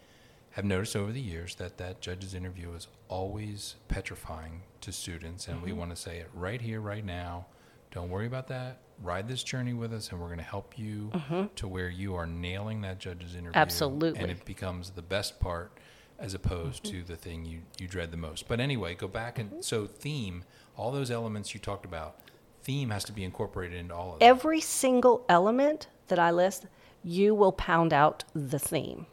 have 0.60 0.66
noticed 0.66 0.94
over 0.94 1.10
the 1.12 1.20
years 1.20 1.54
that 1.56 1.78
that 1.78 2.00
judge's 2.00 2.34
interview 2.34 2.72
is 2.74 2.86
always 3.08 3.76
petrifying 3.88 4.62
to 4.82 4.92
students, 4.92 5.48
and 5.48 5.56
Mm-hmm. 5.56 5.66
we 5.66 5.72
want 5.72 5.90
to 5.90 5.96
say 5.96 6.18
it 6.18 6.28
right 6.34 6.60
here, 6.60 6.80
right 6.80 7.04
now. 7.04 7.46
Don't 7.90 8.08
worry 8.10 8.26
about 8.26 8.46
that. 8.48 8.78
Ride 9.02 9.26
this 9.26 9.42
journey 9.42 9.72
with 9.72 9.92
us, 9.92 10.10
and 10.10 10.20
we're 10.20 10.26
going 10.26 10.38
to 10.38 10.44
help 10.44 10.78
you 10.78 11.10
to 11.56 11.66
where 11.66 11.88
you 11.88 12.14
are 12.14 12.26
nailing 12.26 12.82
that 12.82 12.98
judge's 12.98 13.32
interview. 13.32 13.50
Mm-hmm. 13.50 13.58
Absolutely. 13.58 14.20
and 14.20 14.30
it 14.30 14.44
becomes 14.44 14.90
the 14.90 15.02
best 15.02 15.40
part 15.40 15.72
as 16.18 16.34
opposed 16.34 16.84
Mm-hmm. 16.84 16.98
to 17.00 17.04
the 17.06 17.16
thing 17.16 17.44
you 17.46 17.60
you 17.78 17.88
dread 17.88 18.10
the 18.10 18.16
most. 18.18 18.46
But 18.46 18.60
anyway, 18.60 18.94
go 18.94 19.08
back 19.08 19.38
and 19.38 19.64
so 19.64 19.86
theme, 19.86 20.44
all 20.76 20.92
those 20.92 21.10
elements 21.10 21.54
you 21.54 21.60
talked 21.60 21.84
about. 21.86 22.16
Theme 22.62 22.90
has 22.90 23.04
to 23.04 23.12
be 23.12 23.24
incorporated 23.24 23.78
into 23.78 23.94
all 23.94 24.12
of 24.12 24.18
them. 24.20 24.28
Every 24.28 24.60
single 24.60 25.24
element 25.30 25.88
that 26.08 26.18
I 26.18 26.30
list, 26.30 26.66
you 27.02 27.34
will 27.34 27.52
pound 27.52 27.94
out 27.94 28.24
the 28.34 28.58
theme. 28.58 29.06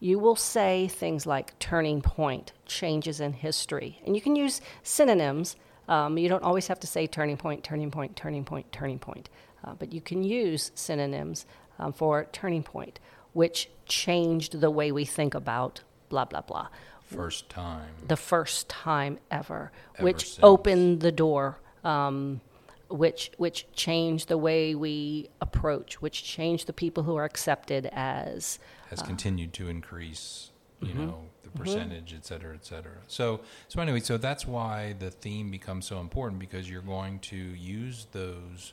You 0.00 0.18
will 0.18 0.36
say 0.36 0.88
things 0.88 1.26
like 1.26 1.58
turning 1.58 2.00
point, 2.02 2.52
changes 2.66 3.20
in 3.20 3.32
history, 3.32 4.00
and 4.06 4.14
you 4.14 4.20
can 4.20 4.36
use 4.36 4.60
synonyms. 4.82 5.56
Um, 5.88 6.18
you 6.18 6.28
don't 6.28 6.44
always 6.44 6.68
have 6.68 6.78
to 6.80 6.86
say 6.86 7.06
turning 7.06 7.36
point, 7.36 7.64
turning 7.64 7.90
point, 7.90 8.14
turning 8.14 8.44
point, 8.44 8.70
turning 8.70 8.98
point, 8.98 9.28
uh, 9.64 9.74
but 9.78 9.92
you 9.92 10.00
can 10.00 10.22
use 10.22 10.70
synonyms 10.74 11.46
um, 11.78 11.92
for 11.92 12.26
turning 12.32 12.62
point, 12.62 13.00
which 13.32 13.70
changed 13.86 14.60
the 14.60 14.70
way 14.70 14.92
we 14.92 15.04
think 15.04 15.34
about 15.34 15.80
blah, 16.10 16.24
blah, 16.26 16.42
blah. 16.42 16.68
First 17.06 17.48
time. 17.48 17.88
The 18.06 18.16
first 18.16 18.68
time 18.68 19.18
ever, 19.30 19.72
Ever 19.96 20.04
which 20.04 20.26
since. 20.28 20.40
opened 20.42 21.00
the 21.00 21.10
door, 21.12 21.58
um, 21.82 22.40
which 22.88 23.30
which 23.36 23.66
changed 23.72 24.28
the 24.28 24.38
way 24.38 24.74
we 24.74 25.28
approach, 25.40 26.00
which 26.00 26.24
change 26.24 26.64
the 26.64 26.72
people 26.72 27.02
who 27.02 27.16
are 27.16 27.24
accepted 27.24 27.86
as 27.92 28.58
has 28.90 29.02
continued 29.02 29.52
to 29.54 29.68
increase, 29.68 30.50
you 30.80 30.88
Mm-hmm. 30.88 31.06
know, 31.06 31.20
the 31.42 31.50
percentage, 31.50 32.14
et 32.14 32.24
cetera, 32.24 32.54
et 32.54 32.64
cetera. 32.64 32.98
So, 33.06 33.40
so 33.68 33.80
anyway, 33.82 34.00
so 34.00 34.16
that's 34.16 34.46
why 34.46 34.94
the 34.98 35.10
theme 35.10 35.50
becomes 35.50 35.86
so 35.86 36.00
important 36.00 36.38
because 36.40 36.68
you're 36.70 36.82
going 36.82 37.18
to 37.20 37.36
use 37.36 38.06
those 38.12 38.72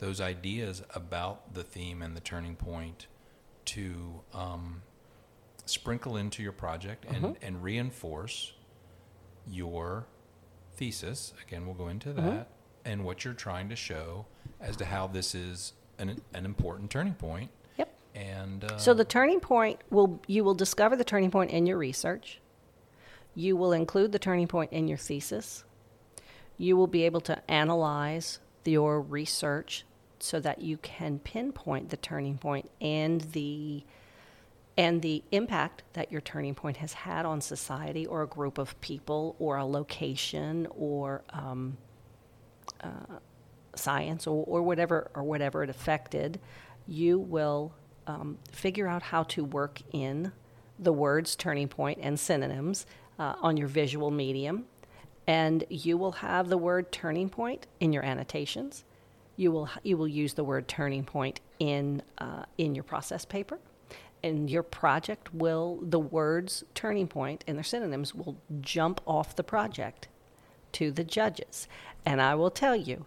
those 0.00 0.20
ideas 0.20 0.82
about 0.94 1.54
the 1.54 1.62
theme 1.62 2.00
and 2.02 2.16
the 2.16 2.20
turning 2.20 2.56
point 2.56 3.06
to 3.66 4.20
um, 4.34 4.82
sprinkle 5.66 6.16
into 6.16 6.42
your 6.42 6.52
project 6.52 7.04
and, 7.06 7.24
Mm-hmm. 7.24 7.44
and 7.46 7.62
reinforce 7.62 8.52
your 9.50 10.06
thesis. 10.76 11.32
Again, 11.46 11.64
we'll 11.66 11.74
go 11.74 11.88
into 11.88 12.10
Mm-hmm. 12.10 12.26
that 12.26 12.48
and 12.90 13.04
what 13.04 13.24
you're 13.24 13.34
trying 13.34 13.68
to 13.68 13.76
show 13.76 14.26
as 14.60 14.76
to 14.76 14.84
how 14.84 15.06
this 15.06 15.34
is 15.34 15.72
an, 15.98 16.20
an 16.34 16.44
important 16.44 16.90
turning 16.90 17.14
point. 17.14 17.50
yep. 17.78 17.96
And 18.14 18.64
uh, 18.64 18.78
So 18.78 18.94
the 18.94 19.04
turning 19.04 19.38
point 19.38 19.80
will 19.90 20.20
you 20.26 20.42
will 20.42 20.54
discover 20.54 20.96
the 20.96 21.04
turning 21.04 21.30
point 21.30 21.52
in 21.52 21.66
your 21.66 21.78
research. 21.78 22.40
You 23.34 23.56
will 23.56 23.72
include 23.72 24.10
the 24.10 24.18
turning 24.18 24.48
point 24.48 24.72
in 24.72 24.88
your 24.88 24.98
thesis. 24.98 25.64
You 26.58 26.76
will 26.76 26.88
be 26.88 27.04
able 27.04 27.20
to 27.22 27.50
analyze 27.50 28.40
your 28.64 29.00
research 29.00 29.84
so 30.18 30.40
that 30.40 30.60
you 30.60 30.76
can 30.76 31.20
pinpoint 31.20 31.90
the 31.90 31.96
turning 31.96 32.38
point 32.38 32.70
and 32.80 33.20
the 33.32 33.84
and 34.76 35.02
the 35.02 35.22
impact 35.30 35.82
that 35.92 36.10
your 36.10 36.20
turning 36.20 36.54
point 36.54 36.78
has 36.78 36.92
had 36.92 37.24
on 37.24 37.40
society 37.40 38.06
or 38.06 38.22
a 38.22 38.26
group 38.26 38.58
of 38.58 38.80
people 38.80 39.36
or 39.38 39.56
a 39.56 39.64
location 39.64 40.66
or 40.70 41.22
um, 41.30 41.76
uh, 42.82 43.18
science 43.74 44.26
or, 44.26 44.44
or 44.46 44.62
whatever 44.62 45.10
or 45.14 45.22
whatever 45.22 45.62
it 45.62 45.70
affected, 45.70 46.40
you 46.86 47.18
will 47.18 47.72
um, 48.06 48.38
figure 48.52 48.88
out 48.88 49.02
how 49.02 49.22
to 49.24 49.44
work 49.44 49.80
in 49.92 50.32
the 50.78 50.92
words 50.92 51.36
turning 51.36 51.68
point 51.68 51.98
and 52.02 52.18
synonyms 52.18 52.86
uh, 53.18 53.34
on 53.42 53.56
your 53.56 53.68
visual 53.68 54.10
medium, 54.10 54.64
and 55.26 55.64
you 55.68 55.98
will 55.98 56.12
have 56.12 56.48
the 56.48 56.56
word 56.58 56.90
turning 56.90 57.28
point 57.28 57.66
in 57.80 57.92
your 57.92 58.02
annotations. 58.02 58.84
You 59.36 59.52
will 59.52 59.68
you 59.82 59.96
will 59.96 60.08
use 60.08 60.34
the 60.34 60.44
word 60.44 60.68
turning 60.68 61.04
point 61.04 61.40
in 61.58 62.02
uh, 62.18 62.44
in 62.58 62.74
your 62.74 62.84
process 62.84 63.24
paper, 63.24 63.58
and 64.22 64.50
your 64.50 64.62
project 64.62 65.32
will 65.34 65.78
the 65.82 66.00
words 66.00 66.64
turning 66.74 67.08
point 67.08 67.44
and 67.46 67.56
their 67.56 67.64
synonyms 67.64 68.14
will 68.14 68.36
jump 68.60 69.00
off 69.06 69.36
the 69.36 69.44
project 69.44 70.08
to 70.72 70.90
the 70.90 71.04
judges. 71.04 71.68
And 72.06 72.20
I 72.20 72.34
will 72.34 72.50
tell 72.50 72.74
you, 72.74 73.06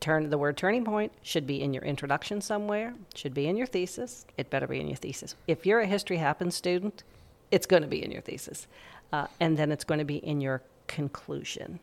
turn 0.00 0.30
the 0.30 0.38
word 0.38 0.56
turning 0.56 0.84
point 0.84 1.12
should 1.22 1.46
be 1.46 1.62
in 1.62 1.72
your 1.72 1.84
introduction 1.84 2.40
somewhere, 2.40 2.94
should 3.14 3.34
be 3.34 3.46
in 3.46 3.56
your 3.56 3.66
thesis. 3.66 4.26
It 4.36 4.50
better 4.50 4.66
be 4.66 4.80
in 4.80 4.88
your 4.88 4.96
thesis. 4.96 5.34
If 5.46 5.66
you're 5.66 5.80
a 5.80 5.86
history 5.86 6.16
happens 6.16 6.54
student, 6.54 7.02
it's 7.50 7.66
going 7.66 7.82
to 7.82 7.88
be 7.88 8.02
in 8.04 8.10
your 8.10 8.22
thesis, 8.22 8.66
uh, 9.12 9.26
and 9.40 9.56
then 9.56 9.72
it's 9.72 9.84
going 9.84 9.98
to 9.98 10.04
be 10.04 10.16
in 10.16 10.40
your 10.40 10.62
conclusion. 10.86 11.80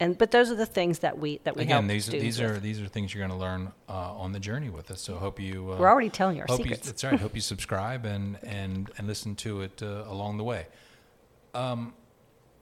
And 0.00 0.16
but 0.16 0.30
those 0.30 0.50
are 0.50 0.54
the 0.54 0.66
things 0.66 1.00
that 1.00 1.18
we 1.18 1.40
that 1.42 1.56
we 1.56 1.64
help 1.64 1.80
again, 1.80 1.88
these 1.88 2.04
students 2.04 2.24
these 2.24 2.40
are 2.40 2.52
with. 2.52 2.62
these 2.62 2.80
are 2.80 2.86
things 2.86 3.12
you're 3.12 3.26
going 3.26 3.36
to 3.36 3.44
learn 3.44 3.72
uh, 3.88 3.92
on 3.92 4.32
the 4.32 4.38
journey 4.38 4.70
with 4.70 4.90
us. 4.92 5.00
So 5.00 5.16
hope 5.16 5.40
you. 5.40 5.72
Uh, 5.72 5.78
We're 5.78 5.88
already 5.88 6.10
telling 6.10 6.36
you 6.36 6.42
our 6.42 6.46
hope 6.48 6.58
secrets. 6.58 6.86
You, 6.86 6.92
that's 6.92 7.04
right. 7.04 7.18
hope 7.18 7.34
you 7.34 7.40
subscribe 7.40 8.04
and 8.04 8.38
and 8.44 8.90
and 8.96 9.08
listen 9.08 9.34
to 9.36 9.62
it 9.62 9.82
uh, 9.82 10.04
along 10.06 10.36
the 10.36 10.44
way. 10.44 10.66
Um, 11.52 11.94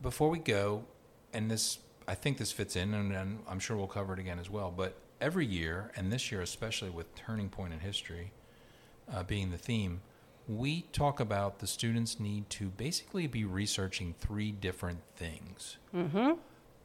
before 0.00 0.30
we 0.30 0.38
go, 0.38 0.84
and 1.34 1.50
this 1.50 1.78
I 2.08 2.14
think 2.14 2.38
this 2.38 2.52
fits 2.52 2.76
in, 2.76 2.94
and, 2.94 3.12
and 3.12 3.40
I'm 3.48 3.58
sure 3.58 3.76
we'll 3.76 3.86
cover 3.86 4.12
it 4.12 4.18
again 4.18 4.38
as 4.38 4.48
well. 4.48 4.72
But 4.74 4.96
every 5.20 5.46
year, 5.46 5.90
and 5.96 6.12
this 6.12 6.30
year 6.30 6.40
especially 6.40 6.90
with 6.90 7.14
Turning 7.14 7.48
Point 7.48 7.72
in 7.72 7.80
History 7.80 8.32
uh, 9.12 9.22
being 9.22 9.50
the 9.50 9.58
theme, 9.58 10.00
we 10.48 10.82
talk 10.92 11.18
about 11.18 11.58
the 11.58 11.66
students 11.66 12.20
need 12.20 12.48
to 12.50 12.66
basically 12.66 13.26
be 13.26 13.44
researching 13.44 14.14
three 14.18 14.52
different 14.52 15.00
things. 15.16 15.78
Mm-hmm. 15.94 16.32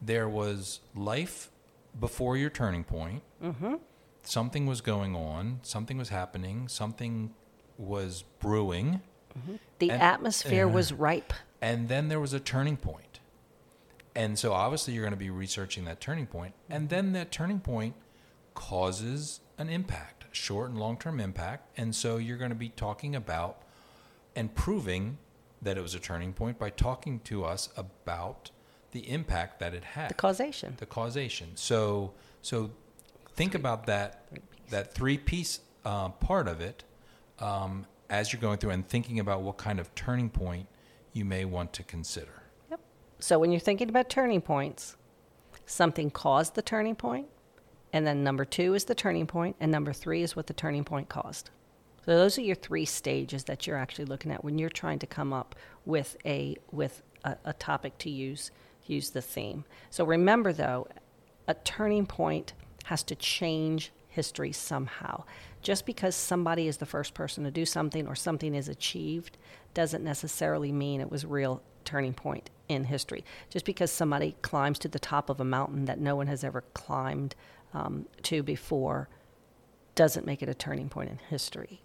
There 0.02 0.28
was 0.28 0.80
life 0.96 1.52
before 2.00 2.38
your 2.38 2.50
turning 2.50 2.84
point. 2.84 3.22
Mm-hmm. 3.44 3.76
Something 4.24 4.66
was 4.66 4.82
going 4.82 5.16
on. 5.16 5.60
Something 5.62 5.98
was 5.98 6.10
happening. 6.10 6.68
Something 6.68 7.34
was 7.78 8.24
brewing. 8.40 9.02
the 9.80 9.92
and- 9.92 10.02
atmosphere 10.02 10.68
yeah. 10.68 10.74
was 10.74 10.92
ripe. 10.94 11.34
And 11.62 11.90
then 11.90 12.08
there 12.08 12.20
was 12.20 12.34
a 12.34 12.40
turning 12.40 12.78
point. 12.78 13.11
And 14.16 14.38
so 14.38 14.54
obviously 14.54 14.94
you're 14.94 15.04
going 15.04 15.14
to 15.14 15.18
be 15.18 15.30
researching 15.30 15.86
that 15.86 16.02
turning 16.02 16.28
point. 16.28 16.54
And 16.70 16.90
then 16.90 17.14
that 17.14 17.32
turning 17.32 17.60
point 17.60 17.96
causes 18.54 19.40
an 19.58 19.70
impact, 19.70 20.26
short 20.32 20.70
and 20.70 20.80
long 20.80 20.98
term 20.98 21.20
impact. 21.20 21.70
And 21.78 21.96
so 21.96 22.18
you're 22.18 22.38
going 22.38 22.50
to 22.52 22.56
be 22.56 22.70
talking 22.70 23.16
about 23.16 23.62
and 24.36 24.54
proving 24.54 25.18
that 25.62 25.78
it 25.78 25.82
was 25.82 25.94
a 25.96 26.00
turning 26.00 26.34
point 26.34 26.58
by 26.58 26.70
talking 26.70 27.20
to 27.22 27.46
us 27.46 27.70
about 27.78 28.52
the 28.92 29.10
impact 29.10 29.60
that 29.60 29.74
it 29.74 29.84
had 29.84 30.10
The 30.10 30.16
causation. 30.16 30.76
the 30.78 30.86
causation. 30.86 31.56
So 31.56 32.14
so 32.42 32.72
think 33.36 33.56
about 33.56 33.86
that 33.86 34.26
that 34.70 34.94
three 34.94 35.18
piece 35.18 35.60
uh, 35.86 36.10
part 36.10 36.48
of 36.48 36.60
it 36.62 36.84
um, 37.40 37.86
as 38.10 38.34
you're 38.34 38.42
going 38.42 38.58
through 38.58 38.72
and 38.72 38.88
thinking 38.88 39.20
about 39.20 39.42
what 39.42 39.58
kind 39.58 39.80
of 39.80 39.94
turning 39.96 40.30
point 40.30 40.68
you 41.14 41.26
may 41.26 41.46
want 41.46 41.74
to 41.74 41.84
consider. 41.84 42.41
So 43.22 43.38
when 43.38 43.52
you're 43.52 43.60
thinking 43.60 43.88
about 43.88 44.10
turning 44.10 44.42
points, 44.42 44.98
something 45.68 46.10
caused 46.10 46.56
the 46.56 46.64
turning 46.64 46.96
point, 46.96 47.28
and 47.94 48.06
then 48.06 48.24
number 48.24 48.46
two 48.46 48.74
is 48.74 48.86
the 48.86 48.96
turning 48.96 49.28
point, 49.28 49.56
and 49.60 49.72
number 49.72 49.94
three 49.94 50.24
is 50.24 50.36
what 50.36 50.48
the 50.48 50.54
turning 50.54 50.84
point 50.84 51.08
caused. 51.08 51.52
So 52.04 52.18
those 52.18 52.40
are 52.40 52.42
your 52.42 52.56
three 52.56 52.86
stages 52.86 53.44
that 53.44 53.68
you're 53.68 53.78
actually 53.78 54.06
looking 54.06 54.32
at 54.32 54.44
when 54.44 54.58
you're 54.58 54.70
trying 54.70 54.98
to 55.00 55.08
come 55.08 55.34
up 55.34 55.56
with 55.86 56.18
a 56.26 56.58
with 56.72 57.04
a, 57.24 57.38
a 57.46 57.54
topic 57.54 58.00
to 58.00 58.10
use 58.10 58.50
use 58.88 59.12
the 59.12 59.22
theme. 59.22 59.66
So 59.92 60.04
remember 60.04 60.52
though, 60.52 60.88
a 61.48 61.54
turning 61.54 62.08
point 62.08 62.54
has 62.86 63.04
to 63.04 63.16
change 63.16 63.92
history 64.08 64.52
somehow. 64.52 65.26
Just 65.62 65.86
because 65.86 66.16
somebody 66.16 66.68
is 66.68 66.78
the 66.78 66.88
first 66.88 67.14
person 67.14 67.44
to 67.44 67.52
do 67.52 67.68
something 67.68 68.08
or 68.08 68.16
something 68.16 68.56
is 68.56 68.68
achieved 68.68 69.38
doesn't 69.76 70.04
necessarily 70.04 70.72
mean 70.72 71.02
it 71.02 71.12
was 71.12 71.24
real 71.24 71.62
turning 71.86 72.14
point 72.14 72.50
in 72.72 72.86
history. 72.86 73.24
Just 73.50 73.66
because 73.66 73.92
somebody 73.92 74.36
climbs 74.42 74.80
to 74.80 74.88
the 74.88 75.00
top 75.00 75.30
of 75.30 75.40
a 75.40 75.46
mountain 75.46 75.86
that 75.86 76.00
no 76.00 76.16
one 76.16 76.28
has 76.28 76.44
ever 76.44 76.62
climbed 76.74 77.36
um, 77.74 78.06
to 78.24 78.44
before 78.44 79.10
doesn't 79.96 80.26
make 80.26 80.42
it 80.42 80.50
a 80.50 80.54
turning 80.54 80.90
point 80.90 81.10
in 81.10 81.18
history. 81.30 81.82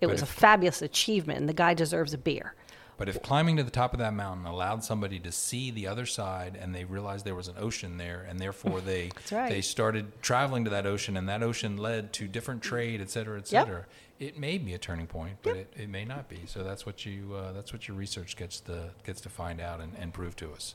It 0.00 0.06
But 0.06 0.12
was 0.12 0.22
a 0.22 0.26
fabulous 0.26 0.80
achievement, 0.80 1.40
and 1.40 1.48
the 1.48 1.54
guy 1.54 1.74
deserves 1.74 2.14
a 2.14 2.18
beer. 2.18 2.54
But 2.98 3.08
if 3.08 3.22
climbing 3.22 3.56
to 3.56 3.62
the 3.62 3.70
top 3.70 3.94
of 3.94 4.00
that 4.00 4.12
mountain 4.12 4.44
allowed 4.44 4.82
somebody 4.84 5.18
to 5.20 5.32
see 5.32 5.70
the 5.70 5.86
other 5.86 6.04
side 6.04 6.58
and 6.60 6.74
they 6.74 6.84
realized 6.84 7.24
there 7.24 7.34
was 7.36 7.48
an 7.48 7.54
ocean 7.56 7.96
there 7.96 8.26
and 8.28 8.38
therefore 8.40 8.80
they 8.92 9.10
right. 9.32 9.48
they 9.48 9.60
started 9.62 10.20
traveling 10.20 10.64
to 10.64 10.70
that 10.70 10.84
ocean 10.84 11.16
and 11.16 11.28
that 11.28 11.42
ocean 11.42 11.76
led 11.78 12.12
to 12.14 12.26
different 12.28 12.60
trade, 12.60 13.00
et 13.00 13.08
cetera, 13.08 13.38
et 13.38 13.50
Yep. 13.50 13.66
cetera, 13.66 13.86
it 14.18 14.36
may 14.36 14.58
be 14.58 14.74
a 14.74 14.78
turning 14.78 15.06
point, 15.06 15.36
but 15.42 15.56
it, 15.56 15.72
it 15.76 15.88
may 15.88 16.04
not 16.04 16.28
be. 16.28 16.40
So 16.46 16.64
that's 16.64 16.84
what 16.84 17.06
you 17.06 17.34
uh, 17.34 17.52
that's 17.52 17.72
what 17.72 17.86
your 17.86 17.96
research 17.96 18.36
gets 18.36 18.58
to 18.62 18.90
gets 19.06 19.20
to 19.22 19.28
find 19.28 19.60
out 19.60 19.80
and, 19.80 19.92
and 19.96 20.12
prove 20.12 20.34
to 20.36 20.52
us. 20.52 20.74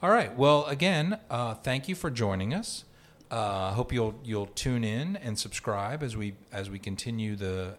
All 0.00 0.10
right. 0.10 0.32
Well, 0.36 0.64
again, 0.66 1.18
uh, 1.28 1.54
thank 1.54 1.88
you 1.88 1.96
for 1.96 2.08
joining 2.08 2.54
us. 2.54 2.84
Uh, 3.32 3.70
I 3.70 3.72
hope 3.72 3.92
you'll 3.92 4.14
you'll 4.22 4.46
tune 4.46 4.84
in 4.84 5.16
and 5.16 5.36
subscribe 5.36 6.04
as 6.04 6.16
we 6.16 6.34
as 6.52 6.70
we 6.70 6.78
continue 6.78 7.34
the 7.34 7.78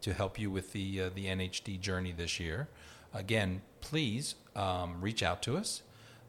to 0.00 0.14
help 0.14 0.38
you 0.38 0.50
with 0.50 0.72
the 0.72 1.02
uh, 1.02 1.10
the 1.14 1.26
NHD 1.26 1.78
journey 1.78 2.12
this 2.16 2.40
year. 2.40 2.68
Again, 3.14 3.62
please 3.80 4.34
um, 4.54 5.00
reach 5.00 5.22
out 5.22 5.42
to 5.42 5.56
us. 5.56 5.82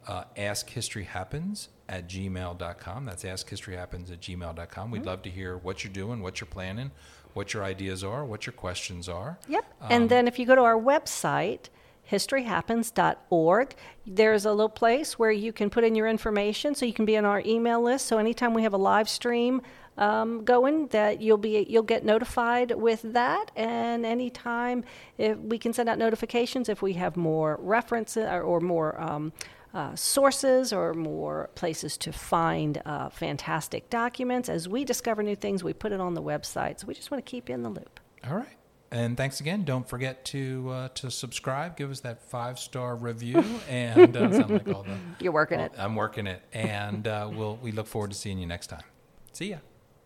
Uh, 0.08 0.24
askhistoryhappens 0.38 1.68
at 1.88 2.08
gmail.com. 2.08 3.06
That's 3.06 3.24
askhistoryhappens 3.24 4.12
at 4.12 4.22
gmail.com. 4.22 4.92
We'd 4.92 5.06
love 5.06 5.22
to 5.24 5.30
hear 5.30 5.58
what 5.58 5.84
you're 5.84 5.94
doing, 5.94 6.22
what 6.22 6.39
you're 6.39 6.48
planning, 6.48 6.92
what 7.34 7.54
your 7.54 7.63
ideas 7.63 8.04
are, 8.04 8.26
what 8.26 8.46
your 8.46 8.54
questions 8.54 9.10
are. 9.10 9.38
Yep. 9.48 9.65
and 9.89 10.10
then 10.10 10.28
if 10.28 10.39
you 10.39 10.46
go 10.46 10.56
to 10.56 10.62
our 10.62 10.80
website, 10.80 11.70
historyhappens.org, 12.10 13.76
there's 14.06 14.45
a 14.45 14.52
little 14.52 14.69
place 14.69 15.19
where 15.19 15.32
you 15.32 15.54
can 15.54 15.69
put 15.69 15.84
in 15.84 15.95
your 15.95 16.08
information 16.08 16.76
so 16.76 16.86
you 16.86 16.93
can 16.93 17.06
be 17.06 17.17
on 17.17 17.26
our 17.26 17.41
email 17.45 17.82
list. 17.82 18.08
So 18.08 18.17
anytime 18.17 18.54
we 18.54 18.63
have 18.63 18.74
a 18.74 18.78
live 18.78 19.08
stream 19.08 19.62
um, 19.98 20.43
going, 20.43 20.88
that 20.88 21.22
you'll 21.22 21.38
be 21.38 21.65
you'll 21.69 21.84
get 21.84 22.04
notified 22.04 22.72
with 22.72 23.02
that. 23.13 23.52
And 23.56 24.06
anytime 24.06 24.84
if 25.17 25.38
we 25.38 25.58
can 25.60 25.74
send 25.74 25.89
out 25.89 25.98
notifications 25.98 26.69
if 26.69 26.82
we 26.82 26.93
have 26.93 27.17
more 27.17 27.58
references 27.62 28.26
or, 28.26 28.41
or 28.41 28.60
more. 28.60 29.00
Um, 29.00 29.34
uh, 29.72 29.95
sources 29.95 30.74
or 30.74 30.95
more 30.95 31.52
places 31.54 31.95
to 31.95 32.12
find 32.12 32.82
uh, 32.88 33.08
fantastic 33.10 33.88
documents. 33.91 34.50
As 34.50 34.67
we 34.67 34.84
discover 34.84 35.22
new 35.22 35.36
things, 35.36 35.63
we 35.63 35.74
put 35.74 35.91
it 35.91 36.02
on 36.02 36.15
the 36.15 36.24
website. 36.24 36.80
So 36.80 36.88
we 36.88 36.95
just 36.95 37.12
want 37.12 37.24
to 37.24 37.30
keep 37.30 37.50
you 37.50 37.54
in 37.54 37.62
the 37.62 37.69
loop. 37.69 38.00
All 38.28 38.36
right. 38.36 38.59
And 38.91 39.15
thanks 39.15 39.39
again. 39.39 39.65
Don't 39.65 39.88
forget 39.88 40.25
to 40.25 40.69
uh, 40.69 40.88
to 40.95 41.12
subscribe. 41.12 41.78
Give 41.78 41.91
us 41.91 41.99
that 42.02 42.23
five 42.23 42.58
star 42.58 42.95
review. 42.95 43.43
And 43.69 44.17
uh, 44.17 44.32
sound 44.32 44.49
like 44.49 44.67
all 44.67 44.84
the, 44.84 44.97
You're 45.19 45.32
working 45.34 45.60
it. 45.60 45.71
I'm 45.78 45.95
working 45.95 46.25
it. 46.25 46.41
And 46.54 47.08
uh, 47.08 47.30
we'll 47.32 47.58
we 47.58 47.71
look 47.71 47.88
forward 47.88 48.12
to 48.12 48.17
seeing 48.17 48.39
you 48.39 48.47
next 48.47 48.67
time. 48.67 48.84
See 49.32 49.52
ya. 49.52 49.58